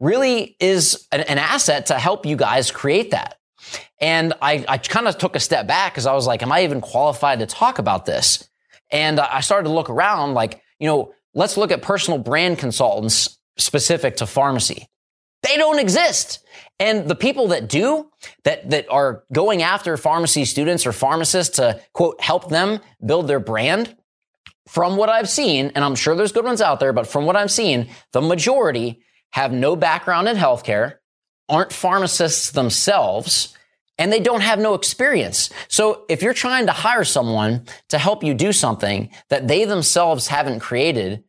really 0.00 0.56
is 0.60 1.06
an, 1.10 1.20
an 1.22 1.38
asset 1.38 1.86
to 1.86 1.94
help 1.94 2.24
you 2.24 2.36
guys 2.36 2.70
create 2.70 3.10
that. 3.10 3.38
And 4.00 4.34
I, 4.40 4.64
I 4.68 4.78
kind 4.78 5.08
of 5.08 5.18
took 5.18 5.34
a 5.34 5.40
step 5.40 5.66
back 5.66 5.92
because 5.92 6.06
I 6.06 6.14
was 6.14 6.26
like, 6.26 6.42
am 6.42 6.52
I 6.52 6.62
even 6.62 6.80
qualified 6.80 7.40
to 7.40 7.46
talk 7.46 7.78
about 7.78 8.06
this? 8.06 8.48
And 8.90 9.18
I 9.18 9.40
started 9.40 9.68
to 9.68 9.74
look 9.74 9.90
around 9.90 10.34
like, 10.34 10.62
you 10.78 10.86
know, 10.86 11.12
let's 11.34 11.56
look 11.56 11.72
at 11.72 11.82
personal 11.82 12.18
brand 12.18 12.58
consultants 12.58 13.38
specific 13.56 14.16
to 14.16 14.26
pharmacy. 14.26 14.88
They 15.42 15.56
don't 15.56 15.78
exist. 15.78 16.44
And 16.80 17.08
the 17.08 17.14
people 17.14 17.48
that 17.48 17.68
do, 17.68 18.10
that, 18.44 18.70
that 18.70 18.86
are 18.90 19.24
going 19.32 19.62
after 19.62 19.96
pharmacy 19.96 20.44
students 20.44 20.86
or 20.86 20.92
pharmacists 20.92 21.56
to 21.56 21.80
quote, 21.92 22.20
help 22.20 22.48
them 22.48 22.80
build 23.04 23.28
their 23.28 23.40
brand, 23.40 23.96
from 24.68 24.96
what 24.96 25.08
I've 25.08 25.28
seen, 25.28 25.72
and 25.74 25.84
I'm 25.84 25.94
sure 25.94 26.14
there's 26.14 26.32
good 26.32 26.44
ones 26.44 26.60
out 26.60 26.78
there, 26.78 26.92
but 26.92 27.06
from 27.06 27.24
what 27.24 27.36
I've 27.36 27.50
seen, 27.50 27.88
the 28.12 28.20
majority 28.20 29.00
have 29.30 29.52
no 29.52 29.76
background 29.76 30.28
in 30.28 30.36
healthcare, 30.36 30.96
aren't 31.48 31.72
pharmacists 31.72 32.50
themselves, 32.50 33.56
and 33.96 34.12
they 34.12 34.20
don't 34.20 34.42
have 34.42 34.58
no 34.58 34.74
experience. 34.74 35.50
So 35.68 36.04
if 36.08 36.22
you're 36.22 36.34
trying 36.34 36.66
to 36.66 36.72
hire 36.72 37.04
someone 37.04 37.64
to 37.88 37.98
help 37.98 38.22
you 38.22 38.34
do 38.34 38.52
something 38.52 39.10
that 39.30 39.48
they 39.48 39.64
themselves 39.64 40.28
haven't 40.28 40.60
created, 40.60 41.24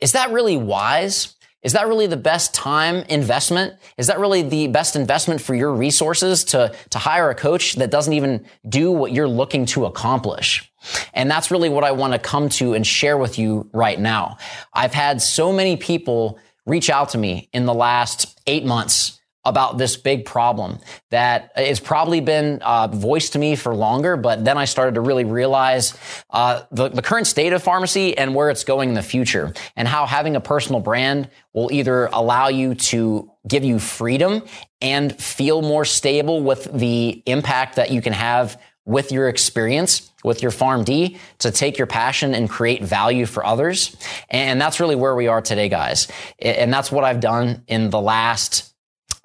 is 0.00 0.12
that 0.12 0.32
really 0.32 0.56
wise? 0.56 1.34
Is 1.62 1.74
that 1.74 1.88
really 1.88 2.06
the 2.06 2.16
best 2.16 2.54
time 2.54 3.04
investment? 3.08 3.74
Is 3.98 4.06
that 4.06 4.18
really 4.18 4.42
the 4.42 4.68
best 4.68 4.96
investment 4.96 5.42
for 5.42 5.54
your 5.54 5.74
resources 5.74 6.44
to, 6.44 6.74
to 6.90 6.98
hire 6.98 7.30
a 7.30 7.34
coach 7.34 7.74
that 7.74 7.90
doesn't 7.90 8.12
even 8.12 8.46
do 8.68 8.90
what 8.90 9.12
you're 9.12 9.28
looking 9.28 9.66
to 9.66 9.84
accomplish? 9.84 10.67
And 11.14 11.30
that's 11.30 11.50
really 11.50 11.68
what 11.68 11.84
I 11.84 11.92
want 11.92 12.12
to 12.12 12.18
come 12.18 12.48
to 12.50 12.74
and 12.74 12.86
share 12.86 13.18
with 13.18 13.38
you 13.38 13.68
right 13.72 13.98
now. 13.98 14.38
I've 14.72 14.94
had 14.94 15.20
so 15.20 15.52
many 15.52 15.76
people 15.76 16.38
reach 16.66 16.90
out 16.90 17.10
to 17.10 17.18
me 17.18 17.48
in 17.52 17.66
the 17.66 17.74
last 17.74 18.40
eight 18.46 18.64
months 18.64 19.18
about 19.44 19.78
this 19.78 19.96
big 19.96 20.26
problem 20.26 20.78
that 21.10 21.50
has 21.56 21.80
probably 21.80 22.20
been 22.20 22.60
uh, 22.60 22.86
voiced 22.88 23.32
to 23.32 23.38
me 23.38 23.56
for 23.56 23.74
longer, 23.74 24.16
but 24.16 24.44
then 24.44 24.58
I 24.58 24.66
started 24.66 24.96
to 24.96 25.00
really 25.00 25.24
realize 25.24 25.96
uh, 26.28 26.62
the, 26.70 26.88
the 26.88 27.00
current 27.00 27.26
state 27.26 27.54
of 27.54 27.62
pharmacy 27.62 28.16
and 28.18 28.34
where 28.34 28.50
it's 28.50 28.64
going 28.64 28.90
in 28.90 28.94
the 28.94 29.02
future, 29.02 29.54
and 29.74 29.88
how 29.88 30.04
having 30.04 30.36
a 30.36 30.40
personal 30.40 30.80
brand 30.80 31.30
will 31.54 31.72
either 31.72 32.06
allow 32.06 32.48
you 32.48 32.74
to 32.74 33.30
give 33.46 33.64
you 33.64 33.78
freedom 33.78 34.42
and 34.82 35.18
feel 35.18 35.62
more 35.62 35.86
stable 35.86 36.42
with 36.42 36.68
the 36.72 37.22
impact 37.24 37.76
that 37.76 37.90
you 37.90 38.02
can 38.02 38.12
have 38.12 38.60
with 38.88 39.12
your 39.12 39.28
experience 39.28 40.10
with 40.24 40.42
your 40.42 40.50
PharmD 40.50 41.18
to 41.38 41.50
take 41.50 41.78
your 41.78 41.86
passion 41.86 42.34
and 42.34 42.48
create 42.50 42.82
value 42.82 43.26
for 43.26 43.44
others. 43.44 43.96
And 44.30 44.60
that's 44.60 44.80
really 44.80 44.96
where 44.96 45.14
we 45.14 45.28
are 45.28 45.40
today, 45.40 45.68
guys. 45.68 46.08
And 46.40 46.72
that's 46.72 46.90
what 46.90 47.04
I've 47.04 47.20
done 47.20 47.62
in 47.68 47.90
the 47.90 48.00
last 48.00 48.74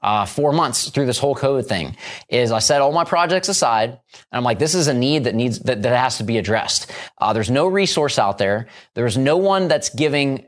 uh, 0.04 0.26
four 0.26 0.52
months 0.52 0.90
through 0.90 1.06
this 1.06 1.18
whole 1.18 1.34
COVID 1.34 1.66
thing 1.66 1.96
is 2.28 2.52
I 2.52 2.60
set 2.60 2.82
all 2.82 2.92
my 2.92 3.06
projects 3.06 3.48
aside 3.48 3.90
and 3.90 4.00
I'm 4.34 4.44
like, 4.44 4.60
this 4.60 4.76
is 4.76 4.88
a 4.88 4.94
need 4.94 5.24
that 5.24 5.34
needs, 5.34 5.60
that, 5.60 5.82
that 5.82 5.98
has 5.98 6.18
to 6.18 6.26
be 6.26 6.38
addressed. 6.38 6.92
Uh, 7.20 7.32
there's 7.32 7.50
no 7.50 7.68
resource 7.68 8.20
out 8.20 8.38
there. 8.38 8.68
There's 8.96 9.18
no 9.18 9.38
one 9.38 9.70
that's 9.70 9.90
giving 9.90 10.46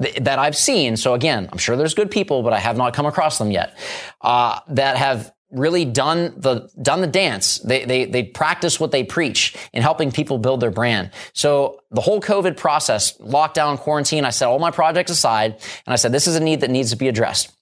th- 0.00 0.16
that 0.16 0.38
I've 0.38 0.56
seen. 0.56 0.96
So 0.96 1.12
again, 1.12 1.46
I'm 1.52 1.58
sure 1.58 1.76
there's 1.76 1.92
good 1.92 2.10
people, 2.10 2.42
but 2.42 2.54
I 2.54 2.58
have 2.58 2.78
not 2.78 2.94
come 2.94 3.04
across 3.04 3.36
them 3.36 3.50
yet, 3.50 3.78
uh, 4.22 4.60
that 4.68 4.96
have 4.96 5.30
really 5.50 5.84
done 5.84 6.34
the 6.36 6.68
done 6.80 7.00
the 7.00 7.06
dance. 7.06 7.58
They 7.58 7.84
they 7.84 8.04
they 8.04 8.22
practice 8.24 8.80
what 8.80 8.90
they 8.90 9.04
preach 9.04 9.56
in 9.72 9.82
helping 9.82 10.10
people 10.10 10.38
build 10.38 10.60
their 10.60 10.70
brand. 10.70 11.10
So 11.32 11.80
the 11.90 12.00
whole 12.00 12.20
COVID 12.20 12.56
process, 12.56 13.16
lockdown, 13.18 13.78
quarantine, 13.78 14.24
I 14.24 14.30
set 14.30 14.48
all 14.48 14.58
my 14.58 14.70
projects 14.70 15.10
aside 15.10 15.52
and 15.86 15.92
I 15.92 15.96
said 15.96 16.12
this 16.12 16.26
is 16.26 16.36
a 16.36 16.40
need 16.40 16.60
that 16.60 16.70
needs 16.70 16.90
to 16.90 16.96
be 16.96 17.08
addressed. 17.08 17.52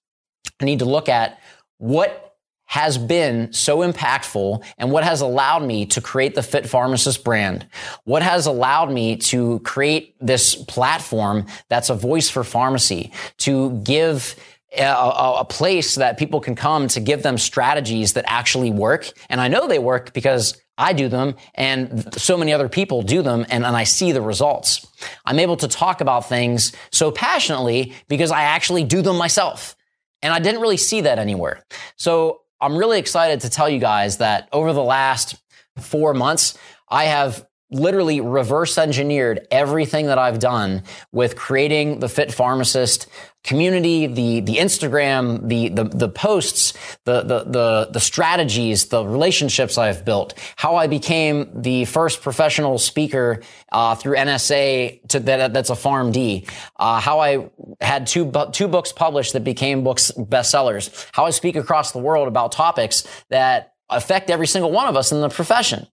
I 0.61 0.65
need 0.65 0.79
to 0.81 0.85
look 0.85 1.09
at 1.09 1.39
what 1.79 2.25
has 2.67 2.97
been 2.97 3.53
so 3.53 3.79
impactful 3.79 4.65
and 4.79 4.91
what 4.91 5.05
has 5.05 5.21
allowed 5.21 5.63
me 5.63 5.87
to 5.87 6.01
create 6.01 6.35
the 6.35 6.43
Fit 6.43 6.69
Pharmacist 6.69 7.23
brand. 7.23 7.67
What 8.05 8.23
has 8.23 8.47
allowed 8.47 8.91
me 8.91 9.17
to 9.17 9.61
create 9.61 10.17
this 10.21 10.55
platform 10.55 11.47
that's 11.69 11.91
a 11.91 11.95
voice 11.95 12.31
for 12.31 12.43
pharmacy, 12.43 13.13
to 13.39 13.79
give 13.83 14.35
a, 14.77 15.37
a, 15.41 15.45
place 15.45 15.95
that 15.97 16.19
people 16.19 16.41
can 16.41 16.55
come 16.55 16.89
to 16.89 17.01
give 17.01 17.23
them 17.23 17.39
strategies 17.39 18.15
that 18.15 18.25
actually 18.27 18.71
work. 18.71 19.11
And 19.29 19.41
I 19.41 19.49
know 19.49 19.69
they 19.69 19.79
work 19.79 20.13
because 20.13 20.61
I 20.77 20.93
do 20.93 21.09
them 21.09 21.37
and 21.55 22.13
so 22.15 22.37
many 22.37 22.53
other 22.53 22.69
people 22.69 23.03
do 23.03 23.23
them 23.23 23.47
and, 23.49 23.65
and 23.65 23.77
I 23.77 23.85
see 23.85 24.13
the 24.13 24.21
results. 24.21 24.87
I'm 25.25 25.39
able 25.39 25.57
to 25.59 25.69
talk 25.69 26.01
about 26.01 26.29
things 26.29 26.73
so 26.91 27.13
passionately 27.13 27.95
because 28.09 28.31
I 28.31 28.43
actually 28.43 28.85
do 28.85 29.01
them 29.03 29.17
myself. 29.17 29.77
And 30.23 30.33
I 30.33 30.39
didn't 30.41 30.61
really 30.61 30.79
see 30.79 31.03
that 31.03 31.19
anywhere. 31.19 31.63
So 31.97 32.41
I'm 32.61 32.77
really 32.77 32.99
excited 32.99 33.41
to 33.43 33.51
tell 33.51 33.69
you 33.69 33.79
guys 33.79 34.19
that 34.19 34.49
over 34.53 34.73
the 34.73 34.83
last 34.83 35.37
four 35.79 36.15
months, 36.15 36.59
I 36.89 37.05
have 37.05 37.47
literally 37.75 38.21
reverse 38.21 38.79
engineered 38.79 39.47
everything 39.51 40.07
that 40.07 40.19
I've 40.19 40.39
done 40.39 40.83
with 41.13 41.37
creating 41.37 42.01
the 42.01 42.09
Fit 42.09 42.33
Pharmacist 42.33 43.07
community, 43.45 44.07
the 44.07 44.41
the 44.41 44.57
Instagram, 44.57 45.49
the 45.49 45.69
the 45.69 45.85
the 45.85 46.09
posts, 46.09 46.73
the 47.05 47.23
the 47.23 47.45
the 47.45 47.89
the 47.93 48.01
strategies, 48.01 48.87
the 48.87 49.05
relationships 49.05 49.77
I've 49.77 50.05
built, 50.05 50.35
how 50.57 50.77
I 50.77 50.87
became 50.87 51.51
the 51.63 51.85
first 51.85 52.23
professional 52.23 52.79
speaker 52.79 53.43
uh, 53.71 53.95
through 53.95 54.17
NSA 54.17 55.07
to 55.09 55.21
that 55.21 55.53
that's 55.53 55.71
a 55.71 55.75
PharmD, 55.75 56.49
uh, 56.77 57.01
how 57.01 57.21
I 57.21 57.51
had 57.81 58.07
two 58.07 58.33
two 58.53 58.67
books 58.67 58.93
published 58.93 59.35
that 59.35 59.45
became 59.45 59.85
books 59.85 60.11
bestsellers, 60.17 61.09
how 61.13 61.27
I 61.27 61.31
speak 61.31 61.57
across 61.57 61.93
the 61.93 61.99
world 61.99 62.27
about 62.27 62.53
topics 62.53 63.07
that 63.29 63.75
affect 63.91 64.31
every 64.31 64.47
single 64.47 64.73
one 64.73 64.89
of 64.89 64.97
us 64.97 65.13
in 65.13 65.21
the 65.21 65.29
profession. 65.29 65.87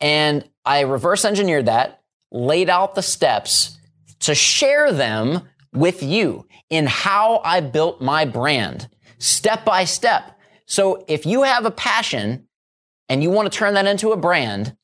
And 0.00 0.48
I 0.66 0.80
reverse 0.80 1.24
engineered 1.24 1.66
that, 1.66 2.02
laid 2.32 2.68
out 2.68 2.94
the 2.94 3.02
steps 3.02 3.78
to 4.20 4.34
share 4.34 4.92
them 4.92 5.42
with 5.72 6.02
you 6.02 6.46
in 6.70 6.86
how 6.86 7.40
I 7.44 7.60
built 7.60 8.00
my 8.00 8.24
brand 8.24 8.88
step 9.18 9.64
by 9.64 9.84
step. 9.84 10.38
So 10.66 11.04
if 11.08 11.24
you 11.24 11.42
have 11.42 11.64
a 11.64 11.70
passion 11.70 12.48
and 13.08 13.22
you 13.22 13.30
want 13.30 13.50
to 13.50 13.56
turn 13.56 13.74
that 13.74 13.86
into 13.86 14.12
a 14.12 14.16
brand, 14.16 14.76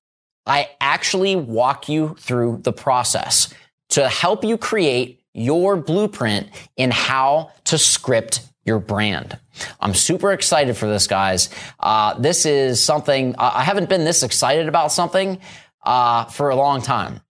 I 0.47 0.71
actually 0.81 1.37
walk 1.37 1.89
you 1.89 2.17
through 2.19 2.61
the 2.63 2.73
process 2.73 3.53
to 3.91 4.09
help 4.09 4.45
you 4.45 4.57
create 4.57 5.21
your 5.35 5.77
blueprint 5.77 6.49
in 6.77 6.91
how 6.91 7.53
to 7.65 7.79
script 7.79 8.41
your 8.65 8.79
brand. 8.79 9.39
I'm 9.81 9.95
super 9.95 10.33
excited 10.33 10.77
for 10.77 10.87
this, 10.87 11.07
guys. 11.07 11.51
Uh, 11.81 12.19
this 12.19 12.47
is 12.47 12.83
something 12.83 13.35
I 13.39 13.65
haven't 13.65 13.89
been 13.89 14.05
this 14.05 14.23
excited 14.23 14.69
about 14.69 14.93
something 14.93 15.41
uh, 15.83 16.25
for 16.27 16.51
a 16.51 16.57
long 16.57 16.83
time. 16.83 17.21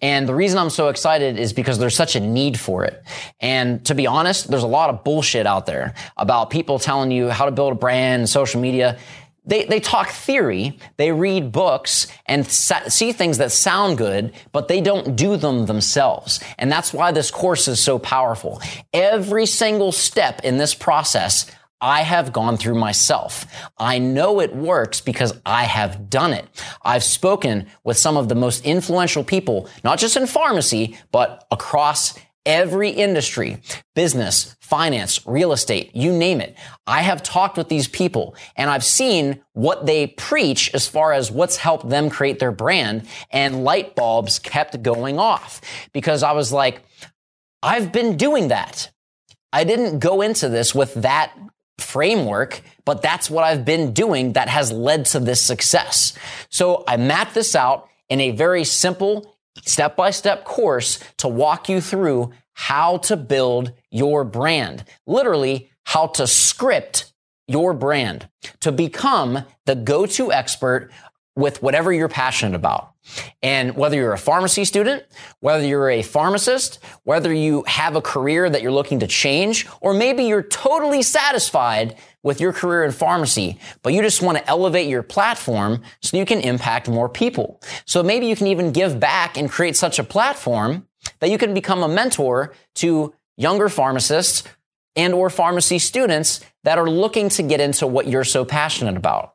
And 0.00 0.28
the 0.28 0.34
reason 0.34 0.58
I'm 0.58 0.70
so 0.70 0.88
excited 0.88 1.38
is 1.38 1.52
because 1.52 1.78
there's 1.78 1.96
such 1.96 2.14
a 2.14 2.20
need 2.20 2.58
for 2.58 2.84
it. 2.84 3.02
And 3.40 3.84
to 3.86 3.96
be 3.96 4.06
honest, 4.06 4.48
there's 4.48 4.62
a 4.62 4.68
lot 4.68 4.90
of 4.90 5.02
bullshit 5.02 5.44
out 5.44 5.66
there 5.66 5.94
about 6.16 6.50
people 6.50 6.78
telling 6.78 7.10
you 7.10 7.30
how 7.30 7.46
to 7.46 7.50
build 7.50 7.72
a 7.72 7.76
brand, 7.76 8.28
social 8.28 8.60
media. 8.60 8.96
they, 9.48 9.64
they 9.64 9.80
talk 9.80 10.10
theory, 10.10 10.78
they 10.98 11.10
read 11.10 11.50
books 11.50 12.06
and 12.26 12.46
sa- 12.46 12.88
see 12.88 13.12
things 13.12 13.38
that 13.38 13.50
sound 13.50 13.98
good, 13.98 14.32
but 14.52 14.68
they 14.68 14.80
don't 14.80 15.16
do 15.16 15.36
them 15.36 15.66
themselves. 15.66 16.38
And 16.58 16.70
that's 16.70 16.92
why 16.92 17.12
this 17.12 17.30
course 17.30 17.66
is 17.66 17.80
so 17.80 17.98
powerful. 17.98 18.60
Every 18.92 19.46
single 19.46 19.90
step 19.90 20.42
in 20.44 20.58
this 20.58 20.74
process, 20.74 21.50
I 21.80 22.02
have 22.02 22.32
gone 22.32 22.56
through 22.56 22.74
myself. 22.74 23.46
I 23.78 23.98
know 23.98 24.40
it 24.40 24.54
works 24.54 25.00
because 25.00 25.32
I 25.46 25.64
have 25.64 26.10
done 26.10 26.32
it. 26.32 26.46
I've 26.82 27.04
spoken 27.04 27.66
with 27.84 27.96
some 27.96 28.16
of 28.16 28.28
the 28.28 28.34
most 28.34 28.64
influential 28.64 29.22
people, 29.22 29.68
not 29.84 29.98
just 29.98 30.16
in 30.16 30.26
pharmacy, 30.26 30.98
but 31.12 31.46
across 31.50 32.18
every 32.44 32.90
industry, 32.90 33.60
business, 33.94 34.56
finance, 34.60 35.26
real 35.26 35.52
estate, 35.52 35.94
you 35.94 36.10
name 36.12 36.40
it. 36.40 36.56
I 36.86 37.02
have 37.02 37.22
talked 37.22 37.58
with 37.58 37.68
these 37.68 37.86
people 37.86 38.34
and 38.56 38.70
I've 38.70 38.84
seen 38.84 39.42
what 39.52 39.86
they 39.86 40.06
preach 40.06 40.74
as 40.74 40.88
far 40.88 41.12
as 41.12 41.30
what's 41.30 41.58
helped 41.58 41.88
them 41.88 42.08
create 42.08 42.38
their 42.38 42.52
brand 42.52 43.06
and 43.30 43.64
light 43.64 43.94
bulbs 43.94 44.38
kept 44.38 44.82
going 44.82 45.18
off 45.18 45.60
because 45.92 46.22
I 46.22 46.32
was 46.32 46.52
like, 46.52 46.82
I've 47.62 47.92
been 47.92 48.16
doing 48.16 48.48
that. 48.48 48.90
I 49.52 49.64
didn't 49.64 49.98
go 49.98 50.22
into 50.22 50.48
this 50.48 50.74
with 50.74 50.94
that 50.94 51.32
framework, 51.78 52.60
but 52.84 53.02
that's 53.02 53.30
what 53.30 53.44
I've 53.44 53.64
been 53.64 53.92
doing 53.92 54.34
that 54.34 54.48
has 54.48 54.72
led 54.72 55.06
to 55.06 55.20
this 55.20 55.42
success. 55.42 56.12
So 56.50 56.84
I 56.86 56.96
mapped 56.96 57.34
this 57.34 57.54
out 57.54 57.88
in 58.08 58.20
a 58.20 58.32
very 58.32 58.64
simple 58.64 59.36
step 59.64 59.96
by 59.96 60.10
step 60.10 60.44
course 60.44 60.98
to 61.18 61.28
walk 61.28 61.68
you 61.68 61.80
through 61.80 62.32
how 62.52 62.98
to 62.98 63.16
build 63.16 63.72
your 63.90 64.24
brand. 64.24 64.84
Literally, 65.06 65.70
how 65.84 66.06
to 66.06 66.26
script 66.26 67.12
your 67.46 67.72
brand 67.72 68.28
to 68.60 68.72
become 68.72 69.44
the 69.64 69.74
go-to 69.74 70.32
expert 70.32 70.90
with 71.34 71.62
whatever 71.62 71.92
you're 71.92 72.08
passionate 72.08 72.54
about. 72.54 72.87
And 73.42 73.76
whether 73.76 73.96
you're 73.96 74.12
a 74.12 74.18
pharmacy 74.18 74.64
student, 74.64 75.04
whether 75.40 75.64
you're 75.64 75.90
a 75.90 76.02
pharmacist, 76.02 76.78
whether 77.04 77.32
you 77.32 77.64
have 77.66 77.96
a 77.96 78.02
career 78.02 78.48
that 78.50 78.62
you're 78.62 78.72
looking 78.72 79.00
to 79.00 79.06
change, 79.06 79.66
or 79.80 79.94
maybe 79.94 80.24
you're 80.24 80.42
totally 80.42 81.02
satisfied 81.02 81.96
with 82.22 82.40
your 82.40 82.52
career 82.52 82.84
in 82.84 82.92
pharmacy, 82.92 83.58
but 83.82 83.92
you 83.92 84.02
just 84.02 84.22
want 84.22 84.36
to 84.36 84.48
elevate 84.48 84.88
your 84.88 85.02
platform 85.02 85.82
so 86.02 86.16
you 86.16 86.26
can 86.26 86.40
impact 86.40 86.88
more 86.88 87.08
people. 87.08 87.60
So 87.84 88.02
maybe 88.02 88.26
you 88.26 88.36
can 88.36 88.48
even 88.48 88.72
give 88.72 88.98
back 88.98 89.36
and 89.36 89.50
create 89.50 89.76
such 89.76 89.98
a 89.98 90.04
platform 90.04 90.86
that 91.20 91.30
you 91.30 91.38
can 91.38 91.54
become 91.54 91.82
a 91.82 91.88
mentor 91.88 92.52
to 92.76 93.14
younger 93.36 93.68
pharmacists 93.68 94.42
and 94.96 95.14
or 95.14 95.30
pharmacy 95.30 95.78
students 95.78 96.40
that 96.64 96.76
are 96.76 96.90
looking 96.90 97.28
to 97.30 97.42
get 97.42 97.60
into 97.60 97.86
what 97.86 98.08
you're 98.08 98.24
so 98.24 98.44
passionate 98.44 98.96
about. 98.96 99.34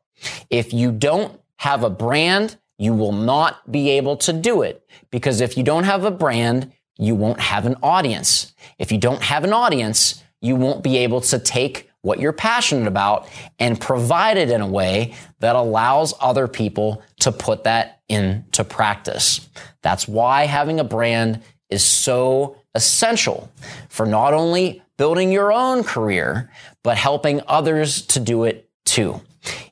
If 0.50 0.74
you 0.74 0.92
don't 0.92 1.40
have 1.58 1.84
a 1.84 1.90
brand, 1.90 2.58
you 2.78 2.94
will 2.94 3.12
not 3.12 3.72
be 3.72 3.92
able 3.92 4.18
to 4.18 4.34
do 4.34 4.62
it 4.62 4.86
because 5.12 5.42
if 5.42 5.58
you 5.58 5.64
don't 5.64 5.84
have 5.84 6.06
a 6.06 6.12
brand, 6.12 6.72
you 6.98 7.16
won't 7.16 7.40
have 7.40 7.66
an 7.66 7.76
audience. 7.84 8.54
If 8.78 8.92
you 8.92 8.98
don't 8.98 9.22
have 9.22 9.44
an 9.44 9.54
audience, 9.54 10.24
you 10.42 10.56
won't 10.56 10.84
be 10.84 10.98
able 10.98 11.22
to 11.22 11.40
take 11.40 11.90
what 12.02 12.20
you're 12.20 12.34
passionate 12.34 12.88
about 12.88 13.30
and 13.60 13.80
provide 13.80 14.38
it 14.38 14.50
in 14.50 14.62
a 14.62 14.68
way 14.68 15.14
that 15.40 15.56
allows 15.56 16.14
other 16.20 16.48
people 16.48 17.02
to 17.22 17.32
put 17.32 17.64
that 17.64 18.02
into 18.10 18.64
practice. 18.64 19.48
That's 19.82 20.08
why 20.08 20.46
having 20.46 20.80
a 20.80 20.84
brand 20.84 21.42
is 21.70 21.84
so 21.84 22.58
essential 22.76 23.50
for 23.90 24.06
not 24.06 24.34
only 24.34 24.84
building 24.98 25.32
your 25.32 25.52
own 25.52 25.84
career, 25.84 26.52
but 26.84 26.98
helping 26.98 27.42
others 27.48 28.02
to 28.08 28.20
do 28.20 28.44
it 28.44 28.70
too. 28.86 29.22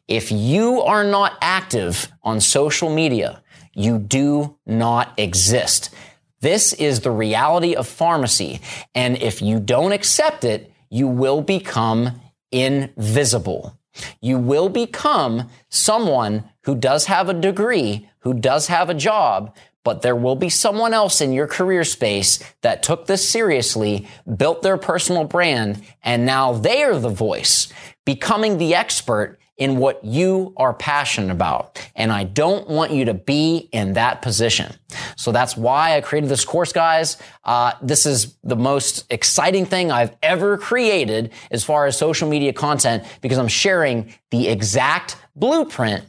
If 0.08 0.32
you 0.32 0.82
are 0.82 1.04
not 1.04 1.38
active 1.42 2.12
on 2.24 2.42
social 2.42 2.94
media, 2.94 3.42
you 3.74 4.00
do 4.00 4.58
not 4.66 5.14
exist. 5.18 5.94
This 6.42 6.74
is 6.74 7.02
the 7.02 7.12
reality 7.12 7.76
of 7.76 7.88
pharmacy. 7.88 8.62
And 8.96 9.18
if 9.22 9.42
you 9.42 9.60
don't 9.60 9.92
accept 9.92 10.44
it, 10.44 10.72
you 10.90 11.08
will 11.08 11.42
become 11.42 12.20
invisible. 12.52 13.78
You 14.22 14.38
will 14.38 14.70
become 14.70 15.50
someone 15.70 16.46
who 16.64 16.76
does 16.76 17.06
have 17.06 17.30
a 17.30 17.34
degree, 17.34 18.10
who 18.20 18.34
does 18.34 18.68
have 18.68 18.90
a 18.90 18.94
job, 18.94 19.56
but 19.84 20.02
there 20.02 20.16
will 20.16 20.36
be 20.36 20.50
someone 20.50 20.94
else 20.94 21.22
in 21.22 21.34
your 21.34 21.48
career 21.48 21.84
space 21.84 22.40
that 22.62 22.84
took 22.84 23.08
this 23.08 23.28
seriously, 23.28 24.08
built 24.38 24.62
their 24.62 24.78
personal 24.78 25.24
brand, 25.24 25.82
and 26.04 26.26
now 26.26 26.54
they 26.54 26.84
are 26.84 27.00
the 27.00 27.10
voice, 27.10 27.72
becoming 28.06 28.58
the 28.58 28.76
expert 28.76 29.40
in 29.58 29.78
what 29.78 30.04
you 30.04 30.54
are 30.58 30.74
passionate 30.74 31.32
about. 31.32 31.80
And 31.96 32.12
I 32.12 32.24
don't 32.24 32.68
want 32.68 32.92
you 32.92 33.06
to 33.06 33.14
be 33.14 33.70
in 33.72 33.94
that 33.94 34.22
position. 34.22 34.74
So 35.18 35.32
that's 35.32 35.56
why 35.56 35.96
I 35.96 36.02
created 36.02 36.30
this 36.30 36.46
course, 36.46 36.74
guys. 36.74 37.18
Uh, 37.44 37.74
this 37.82 38.06
is 38.06 38.36
the 38.44 38.56
most 38.56 39.06
exciting 39.12 39.66
thing 39.66 39.92
I've 39.92 40.16
ever 40.24 40.58
created 40.58 41.32
as 41.52 41.64
far 41.64 41.86
as 41.86 41.98
social 41.98 42.28
media 42.28 42.54
content 42.54 43.04
because 43.22 43.38
I'm 43.38 43.48
sharing 43.48 44.14
the 44.32 44.48
exact 44.48 45.18
blueprint 45.36 46.06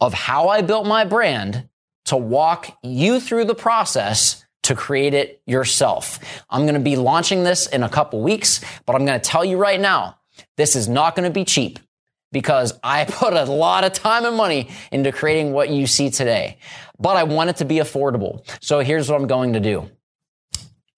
of 0.00 0.14
how 0.14 0.48
I 0.48 0.62
built 0.62 0.86
my 0.86 1.04
brand 1.04 1.68
to 2.06 2.16
walk 2.16 2.78
you 2.82 3.20
through 3.20 3.46
the 3.46 3.54
process 3.54 4.44
to 4.62 4.74
create 4.74 5.14
it 5.14 5.42
yourself. 5.46 6.20
I'm 6.48 6.62
going 6.62 6.74
to 6.74 6.80
be 6.80 6.96
launching 6.96 7.42
this 7.42 7.66
in 7.66 7.82
a 7.82 7.88
couple 7.88 8.22
weeks, 8.22 8.60
but 8.86 8.94
I'm 8.94 9.04
going 9.04 9.18
to 9.18 9.28
tell 9.28 9.44
you 9.44 9.56
right 9.56 9.80
now, 9.80 10.18
this 10.56 10.76
is 10.76 10.88
not 10.88 11.16
going 11.16 11.28
to 11.28 11.32
be 11.32 11.44
cheap 11.44 11.80
because 12.32 12.78
I 12.82 13.04
put 13.08 13.34
a 13.34 13.44
lot 13.44 13.84
of 13.84 13.92
time 13.92 14.24
and 14.24 14.36
money 14.36 14.70
into 14.92 15.12
creating 15.12 15.52
what 15.52 15.70
you 15.70 15.86
see 15.86 16.10
today. 16.10 16.58
But 16.98 17.16
I 17.16 17.24
want 17.24 17.50
it 17.50 17.56
to 17.56 17.64
be 17.64 17.76
affordable. 17.76 18.42
So 18.60 18.80
here's 18.80 19.10
what 19.10 19.20
I'm 19.20 19.26
going 19.26 19.52
to 19.52 19.60
do. 19.60 19.90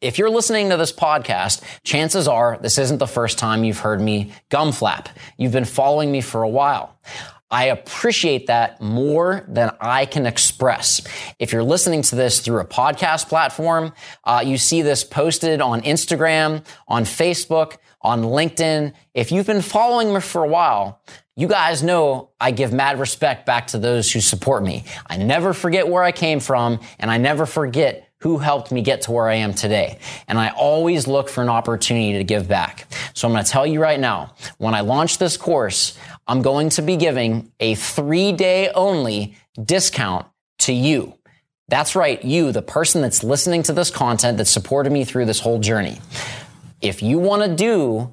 If 0.00 0.16
you're 0.16 0.30
listening 0.30 0.70
to 0.70 0.78
this 0.78 0.92
podcast, 0.92 1.62
chances 1.84 2.26
are 2.26 2.58
this 2.62 2.78
isn't 2.78 2.98
the 2.98 3.06
first 3.06 3.38
time 3.38 3.64
you've 3.64 3.80
heard 3.80 4.00
me 4.00 4.32
gum 4.48 4.72
flap. 4.72 5.10
You've 5.36 5.52
been 5.52 5.66
following 5.66 6.10
me 6.10 6.22
for 6.22 6.42
a 6.42 6.48
while. 6.48 6.98
I 7.50 7.66
appreciate 7.66 8.46
that 8.46 8.80
more 8.80 9.44
than 9.48 9.72
I 9.80 10.06
can 10.06 10.26
express. 10.26 11.00
If 11.38 11.52
you're 11.52 11.64
listening 11.64 12.02
to 12.02 12.16
this 12.16 12.40
through 12.40 12.60
a 12.60 12.64
podcast 12.64 13.28
platform, 13.28 13.92
uh, 14.24 14.42
you 14.46 14.56
see 14.56 14.82
this 14.82 15.02
posted 15.02 15.60
on 15.60 15.80
Instagram, 15.82 16.64
on 16.86 17.04
Facebook, 17.04 17.78
on 18.02 18.22
LinkedIn. 18.22 18.92
If 19.14 19.32
you've 19.32 19.46
been 19.46 19.62
following 19.62 20.14
me 20.14 20.20
for 20.20 20.44
a 20.44 20.48
while, 20.48 21.02
you 21.36 21.48
guys 21.48 21.82
know 21.82 22.30
I 22.40 22.50
give 22.50 22.72
mad 22.72 23.00
respect 23.00 23.46
back 23.46 23.68
to 23.68 23.78
those 23.78 24.12
who 24.12 24.20
support 24.20 24.62
me. 24.62 24.84
I 25.06 25.16
never 25.16 25.52
forget 25.52 25.88
where 25.88 26.02
I 26.02 26.12
came 26.12 26.38
from 26.38 26.80
and 26.98 27.10
I 27.10 27.18
never 27.18 27.46
forget 27.46 28.09
who 28.20 28.38
helped 28.38 28.70
me 28.70 28.82
get 28.82 29.02
to 29.02 29.12
where 29.12 29.28
I 29.28 29.36
am 29.36 29.54
today. 29.54 29.98
And 30.28 30.38
I 30.38 30.50
always 30.50 31.06
look 31.06 31.28
for 31.28 31.42
an 31.42 31.48
opportunity 31.48 32.18
to 32.18 32.24
give 32.24 32.46
back. 32.46 32.86
So 33.14 33.26
I'm 33.26 33.32
going 33.32 33.44
to 33.44 33.50
tell 33.50 33.66
you 33.66 33.80
right 33.80 33.98
now, 33.98 34.34
when 34.58 34.74
I 34.74 34.80
launch 34.80 35.18
this 35.18 35.36
course, 35.36 35.98
I'm 36.26 36.42
going 36.42 36.68
to 36.70 36.82
be 36.82 36.96
giving 36.96 37.50
a 37.60 37.74
three 37.74 38.32
day 38.32 38.70
only 38.74 39.36
discount 39.62 40.26
to 40.60 40.72
you. 40.72 41.14
That's 41.68 41.96
right. 41.96 42.22
You, 42.22 42.52
the 42.52 42.62
person 42.62 43.00
that's 43.00 43.24
listening 43.24 43.62
to 43.64 43.72
this 43.72 43.90
content 43.90 44.38
that 44.38 44.46
supported 44.46 44.92
me 44.92 45.04
through 45.04 45.26
this 45.26 45.40
whole 45.40 45.58
journey. 45.58 45.98
If 46.80 47.02
you 47.02 47.18
want 47.18 47.42
to 47.42 47.54
do 47.54 48.12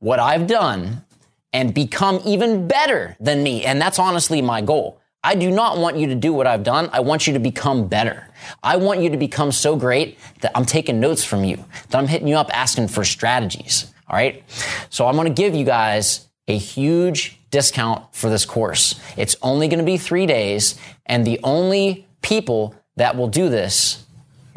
what 0.00 0.18
I've 0.18 0.46
done 0.46 1.04
and 1.52 1.72
become 1.72 2.20
even 2.24 2.66
better 2.66 3.16
than 3.20 3.42
me, 3.42 3.64
and 3.64 3.80
that's 3.80 3.98
honestly 3.98 4.42
my 4.42 4.62
goal. 4.62 5.00
I 5.24 5.34
do 5.34 5.50
not 5.50 5.78
want 5.78 5.96
you 5.96 6.08
to 6.08 6.14
do 6.14 6.34
what 6.34 6.46
I've 6.46 6.62
done. 6.62 6.90
I 6.92 7.00
want 7.00 7.26
you 7.26 7.32
to 7.32 7.38
become 7.38 7.88
better. 7.88 8.28
I 8.62 8.76
want 8.76 9.00
you 9.00 9.08
to 9.10 9.16
become 9.16 9.52
so 9.52 9.74
great 9.74 10.18
that 10.42 10.52
I'm 10.54 10.66
taking 10.66 11.00
notes 11.00 11.24
from 11.24 11.44
you, 11.44 11.64
that 11.88 11.98
I'm 11.98 12.06
hitting 12.06 12.28
you 12.28 12.36
up 12.36 12.54
asking 12.54 12.88
for 12.88 13.04
strategies. 13.04 13.90
All 14.08 14.16
right. 14.16 14.44
So 14.90 15.06
I'm 15.06 15.14
going 15.16 15.34
to 15.34 15.42
give 15.42 15.54
you 15.54 15.64
guys 15.64 16.28
a 16.46 16.58
huge 16.58 17.40
discount 17.50 18.14
for 18.14 18.28
this 18.28 18.44
course. 18.44 19.00
It's 19.16 19.34
only 19.40 19.66
going 19.66 19.78
to 19.78 19.84
be 19.84 19.96
three 19.96 20.26
days 20.26 20.78
and 21.06 21.26
the 21.26 21.40
only 21.42 22.06
people 22.20 22.74
that 22.96 23.16
will 23.16 23.28
do 23.28 23.48
this 23.48 24.04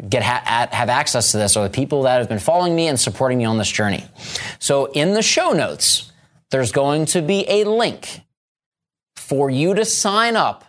get 0.08 0.22
ha- 0.22 0.68
have 0.70 0.90
access 0.90 1.32
to 1.32 1.38
this 1.38 1.56
are 1.56 1.64
the 1.64 1.74
people 1.74 2.02
that 2.02 2.18
have 2.18 2.28
been 2.28 2.38
following 2.38 2.76
me 2.76 2.88
and 2.88 3.00
supporting 3.00 3.38
me 3.38 3.44
on 3.44 3.58
this 3.58 3.70
journey. 3.70 4.04
So 4.58 4.86
in 4.92 5.14
the 5.14 5.22
show 5.22 5.52
notes, 5.52 6.12
there's 6.50 6.72
going 6.72 7.06
to 7.06 7.22
be 7.22 7.44
a 7.48 7.64
link 7.64 8.20
for 9.28 9.50
you 9.50 9.74
to 9.74 9.84
sign 9.84 10.36
up 10.36 10.64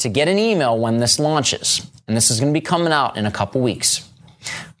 to 0.00 0.08
get 0.08 0.28
an 0.28 0.38
email 0.38 0.78
when 0.78 0.98
this 0.98 1.18
launches. 1.18 1.88
And 2.06 2.16
this 2.16 2.30
is 2.30 2.40
going 2.40 2.52
to 2.52 2.58
be 2.58 2.64
coming 2.64 2.92
out 2.92 3.16
in 3.16 3.26
a 3.26 3.30
couple 3.30 3.60
weeks. 3.60 4.08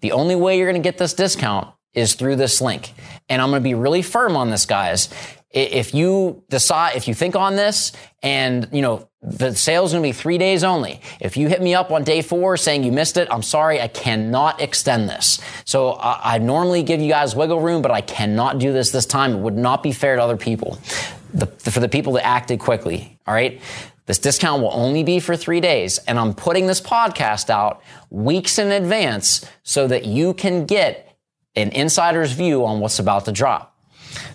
The 0.00 0.12
only 0.12 0.34
way 0.36 0.56
you're 0.56 0.70
going 0.70 0.80
to 0.80 0.86
get 0.86 0.98
this 0.98 1.14
discount 1.14 1.72
is 1.94 2.14
through 2.14 2.36
this 2.36 2.60
link. 2.60 2.92
And 3.28 3.42
I'm 3.42 3.50
going 3.50 3.62
to 3.62 3.64
be 3.64 3.74
really 3.74 4.02
firm 4.02 4.36
on 4.36 4.50
this, 4.50 4.66
guys. 4.66 5.08
If 5.50 5.94
you 5.94 6.42
decide, 6.50 6.96
if 6.96 7.08
you 7.08 7.14
think 7.14 7.34
on 7.34 7.56
this 7.56 7.92
and, 8.22 8.68
you 8.72 8.82
know, 8.82 9.08
the 9.20 9.54
sale 9.54 9.84
is 9.84 9.92
going 9.92 10.02
to 10.02 10.08
be 10.08 10.12
three 10.12 10.38
days 10.38 10.62
only. 10.62 11.00
If 11.20 11.36
you 11.36 11.48
hit 11.48 11.60
me 11.60 11.74
up 11.74 11.90
on 11.90 12.04
day 12.04 12.22
four 12.22 12.56
saying 12.56 12.84
you 12.84 12.92
missed 12.92 13.16
it, 13.16 13.26
I'm 13.30 13.42
sorry, 13.42 13.80
I 13.80 13.88
cannot 13.88 14.60
extend 14.60 15.08
this. 15.08 15.40
So 15.64 15.92
I, 15.92 16.34
I 16.34 16.38
normally 16.38 16.82
give 16.82 17.00
you 17.00 17.08
guys 17.08 17.34
wiggle 17.34 17.60
room, 17.60 17.82
but 17.82 17.90
I 17.90 18.00
cannot 18.00 18.58
do 18.58 18.72
this 18.72 18.90
this 18.90 19.06
time. 19.06 19.32
It 19.32 19.38
would 19.38 19.56
not 19.56 19.82
be 19.82 19.90
fair 19.90 20.16
to 20.16 20.22
other 20.22 20.36
people. 20.36 20.78
The, 21.32 21.46
for 21.46 21.80
the 21.80 21.88
people 21.88 22.14
that 22.14 22.26
acted 22.26 22.58
quickly. 22.58 23.18
All 23.26 23.34
right. 23.34 23.60
This 24.06 24.18
discount 24.18 24.62
will 24.62 24.72
only 24.72 25.04
be 25.04 25.20
for 25.20 25.36
three 25.36 25.60
days. 25.60 25.98
And 25.98 26.18
I'm 26.18 26.32
putting 26.34 26.66
this 26.66 26.80
podcast 26.80 27.50
out 27.50 27.82
weeks 28.10 28.58
in 28.58 28.70
advance 28.72 29.44
so 29.62 29.86
that 29.86 30.06
you 30.06 30.32
can 30.32 30.64
get 30.64 31.16
an 31.54 31.70
insider's 31.70 32.32
view 32.32 32.64
on 32.64 32.80
what's 32.80 32.98
about 32.98 33.26
to 33.26 33.32
drop. 33.32 33.78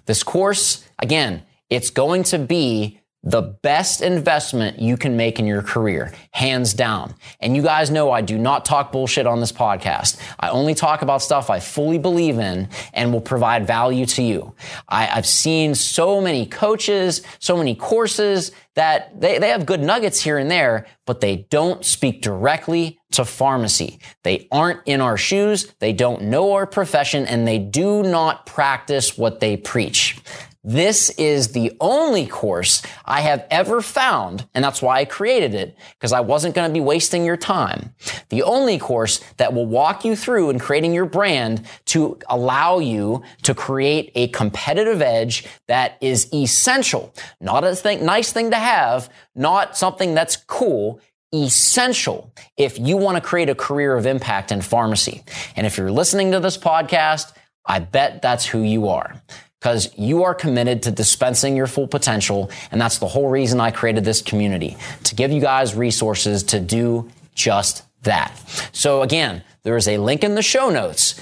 This 0.05 0.23
course, 0.23 0.85
again, 0.99 1.43
it's 1.69 1.89
going 1.89 2.23
to 2.23 2.37
be 2.37 2.99
the 3.23 3.41
best 3.41 4.01
investment 4.01 4.79
you 4.79 4.97
can 4.97 5.15
make 5.15 5.39
in 5.39 5.47
your 5.47 5.61
career, 5.61 6.11
hands 6.31 6.73
down. 6.73 7.15
And 7.39 7.55
you 7.55 7.61
guys 7.61 7.89
know 7.89 8.11
I 8.11 8.19
do 8.19 8.37
not 8.37 8.65
talk 8.65 8.91
bullshit 8.91 9.25
on 9.25 9.39
this 9.39 9.51
podcast. 9.51 10.19
I 10.41 10.49
only 10.49 10.75
talk 10.75 11.01
about 11.01 11.21
stuff 11.21 11.49
I 11.49 11.61
fully 11.61 11.97
believe 11.97 12.37
in 12.37 12.67
and 12.93 13.13
will 13.13 13.21
provide 13.21 13.65
value 13.65 14.05
to 14.07 14.21
you. 14.21 14.53
I, 14.89 15.05
have 15.05 15.25
seen 15.25 15.73
so 15.73 16.19
many 16.19 16.45
coaches, 16.45 17.21
so 17.39 17.55
many 17.55 17.75
courses 17.75 18.51
that 18.75 19.21
they, 19.21 19.37
they 19.37 19.49
have 19.49 19.65
good 19.65 19.81
nuggets 19.81 20.19
here 20.19 20.37
and 20.37 20.51
there, 20.51 20.87
but 21.05 21.21
they 21.21 21.47
don't 21.49 21.85
speak 21.85 22.21
directly 22.21 22.99
to 23.11 23.23
pharmacy. 23.23 23.99
They 24.23 24.47
aren't 24.51 24.81
in 24.85 24.99
our 24.99 25.17
shoes. 25.17 25.71
They 25.79 25.93
don't 25.93 26.23
know 26.23 26.53
our 26.53 26.65
profession 26.65 27.25
and 27.25 27.47
they 27.47 27.59
do 27.59 28.03
not 28.03 28.45
practice 28.45 29.17
what 29.17 29.39
they 29.39 29.55
preach. 29.55 30.17
This 30.65 31.09
is 31.11 31.49
the 31.49 31.75
only 31.81 32.25
course 32.25 32.81
I 33.03 33.19
have 33.19 33.45
ever 33.51 33.81
found, 33.81 34.47
and 34.53 34.63
that's 34.63 34.81
why 34.81 34.99
I 34.99 35.05
created 35.05 35.53
it, 35.53 35.77
because 35.99 36.13
I 36.13 36.21
wasn't 36.21 36.55
going 36.55 36.69
to 36.69 36.73
be 36.73 36.79
wasting 36.79 37.25
your 37.25 37.35
time. 37.35 37.93
The 38.29 38.43
only 38.43 38.77
course 38.77 39.19
that 39.37 39.53
will 39.53 39.65
walk 39.65 40.05
you 40.05 40.15
through 40.15 40.51
in 40.51 40.59
creating 40.59 40.93
your 40.93 41.05
brand 41.05 41.65
to 41.87 42.17
allow 42.29 42.79
you 42.79 43.23
to 43.41 43.53
create 43.53 44.13
a 44.15 44.29
competitive 44.29 45.01
edge 45.01 45.45
that 45.67 45.97
is 45.99 46.33
essential. 46.33 47.13
Not 47.41 47.65
a 47.65 47.75
thing, 47.75 48.05
nice 48.05 48.31
thing 48.31 48.51
to 48.51 48.57
have, 48.57 49.09
not 49.35 49.75
something 49.75 50.13
that's 50.13 50.37
cool 50.37 51.01
essential 51.33 52.31
if 52.57 52.77
you 52.77 52.95
want 52.95 53.17
to 53.17 53.21
create 53.21 53.49
a 53.49 53.55
career 53.55 53.97
of 53.97 54.05
impact 54.05 54.51
in 54.51 54.61
pharmacy. 54.61 55.23
And 55.55 55.65
if 55.65 55.77
you're 55.77 55.91
listening 55.91 56.31
to 56.31 56.39
this 56.39 56.59
podcast, 56.59 57.33
I 57.65 57.79
bet 57.79 58.21
that's 58.21 58.45
who 58.45 58.61
you 58.61 58.87
are 58.89 59.19
because 59.63 59.97
you 59.97 60.23
are 60.23 60.35
committed 60.35 60.83
to 60.83 60.91
dispensing 60.91 61.55
your 61.55 61.67
full 61.67 61.87
potential. 61.87 62.51
And 62.69 62.81
that's 62.81 62.97
the 62.97 63.07
whole 63.07 63.29
reason 63.29 63.61
I 63.61 63.71
created 63.71 64.03
this 64.03 64.21
community 64.21 64.75
to 65.05 65.15
give 65.15 65.31
you 65.31 65.39
guys 65.39 65.73
resources 65.73 66.43
to 66.43 66.59
do 66.59 67.09
just 67.33 67.83
that. 68.01 68.37
So 68.73 69.03
again, 69.03 69.41
there 69.63 69.77
is 69.77 69.87
a 69.87 69.97
link 69.99 70.21
in 70.25 70.35
the 70.35 70.41
show 70.41 70.69
notes 70.69 71.17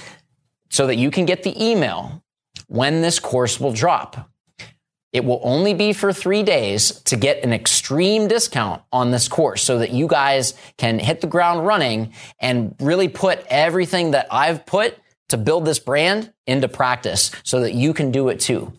so 0.70 0.88
that 0.88 0.96
you 0.96 1.08
can 1.12 1.24
get 1.24 1.44
the 1.44 1.64
email 1.64 2.20
when 2.66 3.00
this 3.00 3.20
course 3.20 3.60
will 3.60 3.72
drop. 3.72 4.28
It 5.12 5.24
will 5.24 5.40
only 5.44 5.74
be 5.74 5.92
for 5.92 6.12
three 6.12 6.42
days 6.42 7.00
to 7.02 7.16
get 7.16 7.44
an 7.44 7.52
extreme 7.52 8.26
discount 8.26 8.82
on 8.92 9.12
this 9.12 9.28
course 9.28 9.62
so 9.62 9.78
that 9.78 9.92
you 9.92 10.08
guys 10.08 10.54
can 10.78 10.98
hit 10.98 11.20
the 11.20 11.28
ground 11.28 11.64
running 11.64 12.12
and 12.40 12.74
really 12.80 13.06
put 13.06 13.44
everything 13.48 14.10
that 14.12 14.26
I've 14.32 14.66
put 14.66 14.98
to 15.32 15.36
build 15.36 15.64
this 15.64 15.78
brand 15.78 16.32
into 16.46 16.68
practice 16.68 17.30
so 17.42 17.60
that 17.60 17.74
you 17.74 17.92
can 17.92 18.10
do 18.10 18.28
it 18.28 18.38
too. 18.38 18.72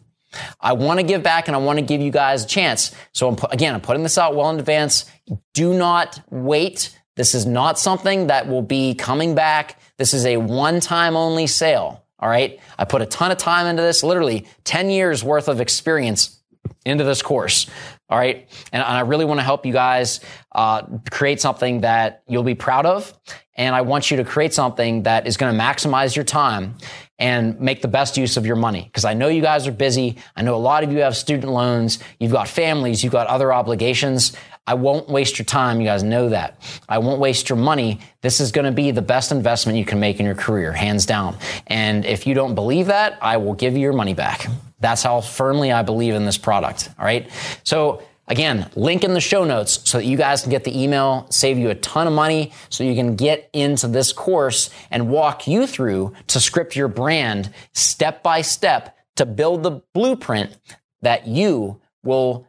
I 0.59 0.73
want 0.73 0.99
to 0.99 1.05
give 1.05 1.21
back 1.21 1.47
and 1.47 1.55
I 1.55 1.59
want 1.59 1.79
to 1.79 1.85
give 1.85 2.01
you 2.01 2.11
guys 2.11 2.45
a 2.45 2.47
chance. 2.47 2.95
So 3.11 3.27
I'm, 3.27 3.37
again, 3.51 3.73
I'm 3.75 3.81
putting 3.81 4.03
this 4.03 4.17
out 4.17 4.35
well 4.35 4.49
in 4.49 4.59
advance. 4.59 5.05
Do 5.53 5.73
not 5.73 6.21
wait. 6.29 6.97
This 7.15 7.35
is 7.35 7.45
not 7.45 7.77
something 7.77 8.27
that 8.27 8.47
will 8.47 8.61
be 8.61 8.95
coming 8.95 9.35
back. 9.35 9.79
This 9.97 10.13
is 10.13 10.25
a 10.25 10.37
one 10.37 10.79
time 10.79 11.15
only 11.15 11.47
sale. 11.47 12.05
All 12.19 12.29
right. 12.29 12.59
I 12.77 12.85
put 12.85 13.01
a 13.01 13.05
ton 13.05 13.31
of 13.31 13.37
time 13.37 13.67
into 13.67 13.81
this, 13.81 14.03
literally 14.03 14.47
10 14.63 14.89
years 14.89 15.23
worth 15.23 15.47
of 15.47 15.59
experience 15.59 16.39
into 16.85 17.03
this 17.03 17.21
course. 17.21 17.67
All 18.09 18.17
right. 18.17 18.47
And 18.71 18.83
I 18.83 19.01
really 19.01 19.25
want 19.25 19.39
to 19.39 19.43
help 19.43 19.65
you 19.65 19.73
guys 19.73 20.19
uh, 20.51 20.83
create 21.09 21.41
something 21.41 21.81
that 21.81 22.23
you'll 22.27 22.43
be 22.43 22.55
proud 22.55 22.85
of. 22.85 23.13
And 23.55 23.75
I 23.75 23.81
want 23.81 24.11
you 24.11 24.17
to 24.17 24.23
create 24.23 24.53
something 24.53 25.03
that 25.03 25.27
is 25.27 25.37
going 25.37 25.55
to 25.55 25.59
maximize 25.59 26.15
your 26.15 26.25
time 26.25 26.75
and 27.19 27.59
make 27.59 27.81
the 27.81 27.87
best 27.87 28.17
use 28.17 28.35
of 28.35 28.45
your 28.45 28.55
money. 28.55 28.81
Because 28.83 29.05
I 29.05 29.13
know 29.13 29.27
you 29.27 29.41
guys 29.41 29.67
are 29.67 29.71
busy. 29.71 30.17
I 30.35 30.41
know 30.41 30.55
a 30.55 30.57
lot 30.57 30.83
of 30.83 30.91
you 30.91 30.99
have 30.99 31.15
student 31.15 31.51
loans. 31.51 31.99
You've 32.19 32.31
got 32.31 32.47
families. 32.47 33.03
You've 33.03 33.13
got 33.13 33.27
other 33.27 33.53
obligations. 33.53 34.33
I 34.65 34.75
won't 34.75 35.09
waste 35.09 35.37
your 35.37 35.45
time. 35.45 35.81
You 35.81 35.87
guys 35.87 36.03
know 36.03 36.29
that. 36.29 36.61
I 36.87 36.97
won't 36.99 37.19
waste 37.19 37.49
your 37.49 37.57
money. 37.57 37.99
This 38.21 38.39
is 38.39 38.51
going 38.51 38.65
to 38.65 38.71
be 38.71 38.91
the 38.91 39.01
best 39.01 39.31
investment 39.31 39.77
you 39.77 39.85
can 39.85 39.99
make 39.99 40.19
in 40.19 40.25
your 40.25 40.35
career, 40.35 40.71
hands 40.71 41.05
down. 41.05 41.37
And 41.67 42.05
if 42.05 42.25
you 42.25 42.33
don't 42.33 42.55
believe 42.55 42.87
that, 42.87 43.17
I 43.21 43.37
will 43.37 43.53
give 43.53 43.73
you 43.73 43.81
your 43.81 43.93
money 43.93 44.13
back. 44.13 44.47
That's 44.83 45.01
how 45.01 45.21
firmly 45.21 45.71
I 45.71 45.81
believe 45.81 46.13
in 46.13 46.25
this 46.25 46.37
product. 46.37 46.89
All 46.99 47.05
right. 47.05 47.29
So 47.63 48.03
again, 48.27 48.69
link 48.75 49.05
in 49.05 49.13
the 49.13 49.21
show 49.21 49.45
notes 49.45 49.79
so 49.89 49.97
that 49.97 50.05
you 50.05 50.17
guys 50.17 50.41
can 50.41 50.51
get 50.51 50.65
the 50.65 50.77
email, 50.77 51.25
save 51.29 51.57
you 51.57 51.69
a 51.69 51.75
ton 51.75 52.05
of 52.05 52.11
money 52.11 52.51
so 52.67 52.83
you 52.83 52.93
can 52.93 53.15
get 53.15 53.49
into 53.53 53.87
this 53.87 54.11
course 54.11 54.69
and 54.91 55.09
walk 55.09 55.47
you 55.47 55.65
through 55.65 56.13
to 56.27 56.39
script 56.41 56.75
your 56.75 56.89
brand 56.89 57.53
step 57.71 58.21
by 58.23 58.41
step 58.41 58.97
to 59.15 59.25
build 59.25 59.63
the 59.63 59.81
blueprint 59.93 60.57
that 61.01 61.27
you 61.27 61.79
will 62.03 62.45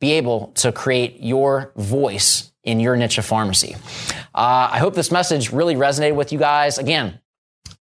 be 0.00 0.12
able 0.12 0.48
to 0.56 0.72
create 0.72 1.20
your 1.20 1.72
voice 1.76 2.52
in 2.64 2.80
your 2.80 2.96
niche 2.96 3.18
of 3.18 3.24
pharmacy. 3.24 3.76
Uh, 4.34 4.68
I 4.72 4.78
hope 4.78 4.94
this 4.94 5.12
message 5.12 5.52
really 5.52 5.76
resonated 5.76 6.16
with 6.16 6.32
you 6.32 6.40
guys. 6.40 6.78
Again, 6.78 7.20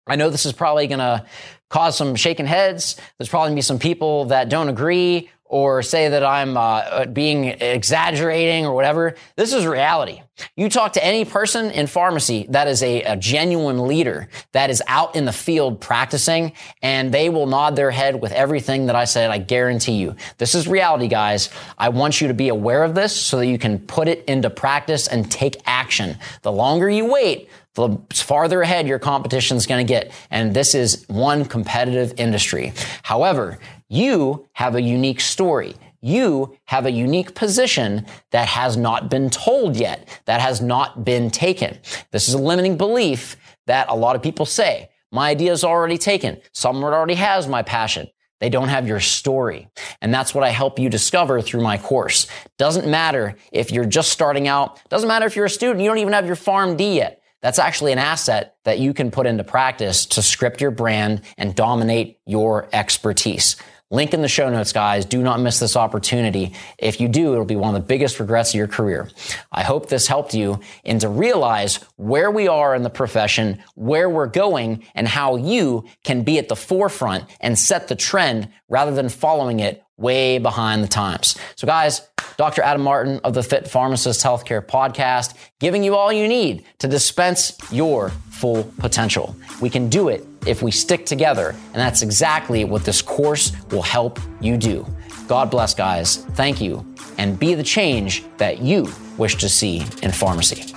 I 0.05 0.17
know 0.17 0.29
this 0.29 0.45
is 0.45 0.53
probably 0.53 0.85
going 0.85 0.99
to 0.99 1.25
cause 1.71 1.97
some 1.97 2.15
shaking 2.15 2.45
heads. 2.45 2.97
There's 3.17 3.29
probably 3.29 3.51
to 3.51 3.55
be 3.55 3.61
some 3.61 3.79
people 3.79 4.25
that 4.25 4.49
don't 4.49 4.69
agree 4.69 5.29
or 5.45 5.83
say 5.83 6.07
that 6.07 6.23
I'm 6.23 6.55
uh, 6.55 7.07
being 7.07 7.45
exaggerating 7.45 8.65
or 8.65 8.73
whatever. 8.73 9.15
This 9.35 9.51
is 9.51 9.65
reality. 9.65 10.21
You 10.55 10.69
talk 10.69 10.93
to 10.93 11.03
any 11.03 11.25
person 11.25 11.71
in 11.71 11.87
pharmacy 11.87 12.45
that 12.49 12.69
is 12.69 12.81
a, 12.81 13.03
a, 13.03 13.17
genuine 13.17 13.85
leader 13.85 14.29
that 14.53 14.69
is 14.69 14.81
out 14.87 15.17
in 15.17 15.25
the 15.25 15.33
field 15.33 15.81
practicing, 15.81 16.53
and 16.81 17.13
they 17.13 17.29
will 17.29 17.47
nod 17.47 17.75
their 17.75 17.91
head 17.91 18.21
with 18.21 18.31
everything 18.31 18.85
that 18.85 18.95
I 18.95 19.03
said. 19.03 19.29
I 19.29 19.39
guarantee 19.39 19.97
you. 19.97 20.15
This 20.37 20.55
is 20.55 20.69
reality, 20.69 21.09
guys. 21.09 21.49
I 21.77 21.89
want 21.89 22.21
you 22.21 22.29
to 22.29 22.33
be 22.33 22.47
aware 22.47 22.83
of 22.83 22.95
this 22.95 23.13
so 23.13 23.37
that 23.37 23.47
you 23.47 23.57
can 23.57 23.77
put 23.77 24.07
it 24.07 24.23
into 24.25 24.49
practice 24.49 25.07
and 25.07 25.29
take 25.29 25.57
action. 25.65 26.17
The 26.43 26.51
longer 26.51 26.89
you 26.89 27.11
wait, 27.11 27.49
the 27.75 27.97
farther 28.13 28.61
ahead 28.61 28.87
your 28.87 28.99
competition 28.99 29.57
is 29.57 29.65
going 29.65 29.85
to 29.85 29.89
get. 29.89 30.11
And 30.29 30.53
this 30.53 30.75
is 30.75 31.05
one 31.07 31.45
competitive 31.45 32.13
industry. 32.17 32.73
However, 33.03 33.59
you 33.87 34.47
have 34.53 34.75
a 34.75 34.81
unique 34.81 35.21
story. 35.21 35.75
You 36.01 36.57
have 36.65 36.85
a 36.85 36.91
unique 36.91 37.35
position 37.35 38.05
that 38.31 38.47
has 38.47 38.75
not 38.75 39.09
been 39.09 39.29
told 39.29 39.77
yet, 39.77 40.07
that 40.25 40.41
has 40.41 40.59
not 40.59 41.05
been 41.05 41.29
taken. 41.29 41.77
This 42.11 42.27
is 42.27 42.33
a 42.33 42.39
limiting 42.39 42.75
belief 42.75 43.37
that 43.67 43.87
a 43.89 43.95
lot 43.95 44.15
of 44.15 44.23
people 44.23 44.45
say. 44.45 44.89
My 45.11 45.29
idea 45.29 45.51
is 45.51 45.63
already 45.63 45.97
taken. 45.97 46.41
Someone 46.53 46.93
already 46.93 47.15
has 47.15 47.47
my 47.47 47.61
passion. 47.61 48.07
They 48.39 48.49
don't 48.49 48.69
have 48.69 48.87
your 48.87 48.99
story. 48.99 49.69
And 50.01 50.11
that's 50.11 50.33
what 50.33 50.43
I 50.43 50.49
help 50.49 50.79
you 50.79 50.89
discover 50.89 51.41
through 51.41 51.61
my 51.61 51.77
course. 51.77 52.25
Doesn't 52.57 52.89
matter 52.89 53.35
if 53.51 53.71
you're 53.71 53.85
just 53.85 54.11
starting 54.11 54.47
out. 54.47 54.81
Doesn't 54.89 55.07
matter 55.07 55.27
if 55.27 55.35
you're 55.35 55.45
a 55.45 55.49
student. 55.49 55.81
You 55.81 55.87
don't 55.89 55.99
even 55.99 56.13
have 56.13 56.25
your 56.25 56.35
PharmD 56.35 56.95
yet. 56.95 57.20
That's 57.41 57.59
actually 57.59 57.91
an 57.91 57.99
asset 57.99 58.55
that 58.63 58.79
you 58.79 58.93
can 58.93 59.11
put 59.11 59.27
into 59.27 59.43
practice 59.43 60.05
to 60.07 60.21
script 60.21 60.61
your 60.61 60.71
brand 60.71 61.21
and 61.37 61.55
dominate 61.55 62.19
your 62.25 62.69
expertise. 62.71 63.55
Link 63.93 64.13
in 64.13 64.21
the 64.21 64.29
show 64.29 64.49
notes, 64.49 64.71
guys. 64.71 65.03
Do 65.03 65.21
not 65.21 65.41
miss 65.41 65.59
this 65.59 65.75
opportunity. 65.75 66.53
If 66.77 67.01
you 67.01 67.09
do, 67.09 67.33
it'll 67.33 67.43
be 67.43 67.57
one 67.57 67.75
of 67.75 67.81
the 67.81 67.85
biggest 67.85 68.21
regrets 68.21 68.51
of 68.51 68.55
your 68.55 68.69
career. 68.69 69.09
I 69.51 69.63
hope 69.63 69.89
this 69.89 70.07
helped 70.07 70.33
you 70.33 70.61
and 70.85 71.01
to 71.01 71.09
realize 71.09 71.75
where 71.97 72.31
we 72.31 72.47
are 72.47 72.73
in 72.73 72.83
the 72.83 72.89
profession, 72.89 73.61
where 73.75 74.09
we're 74.09 74.27
going, 74.27 74.85
and 74.95 75.09
how 75.09 75.35
you 75.35 75.83
can 76.05 76.23
be 76.23 76.39
at 76.39 76.47
the 76.47 76.55
forefront 76.55 77.25
and 77.41 77.59
set 77.59 77.89
the 77.89 77.97
trend 77.97 78.47
rather 78.69 78.93
than 78.93 79.09
following 79.09 79.59
it 79.59 79.83
way 80.01 80.37
behind 80.39 80.83
the 80.83 80.87
times. 80.87 81.37
So 81.55 81.67
guys, 81.67 82.07
Dr. 82.37 82.61
Adam 82.63 82.81
Martin 82.81 83.19
of 83.23 83.33
the 83.33 83.43
Fit 83.43 83.67
Pharmacist 83.67 84.23
Healthcare 84.23 84.65
Podcast, 84.65 85.35
giving 85.59 85.83
you 85.83 85.95
all 85.95 86.11
you 86.11 86.27
need 86.27 86.65
to 86.79 86.87
dispense 86.87 87.57
your 87.71 88.09
full 88.09 88.63
potential. 88.79 89.35
We 89.61 89.69
can 89.69 89.89
do 89.89 90.09
it 90.09 90.25
if 90.47 90.63
we 90.63 90.71
stick 90.71 91.05
together, 91.05 91.49
and 91.49 91.75
that's 91.75 92.01
exactly 92.01 92.65
what 92.65 92.83
this 92.83 93.01
course 93.01 93.51
will 93.69 93.83
help 93.83 94.19
you 94.39 94.57
do. 94.57 94.85
God 95.27 95.51
bless, 95.51 95.73
guys. 95.75 96.17
Thank 96.33 96.59
you, 96.59 96.85
and 97.17 97.37
be 97.37 97.53
the 97.53 97.63
change 97.63 98.23
that 98.37 98.59
you 98.59 98.91
wish 99.17 99.35
to 99.35 99.47
see 99.47 99.85
in 100.01 100.11
pharmacy. 100.11 100.73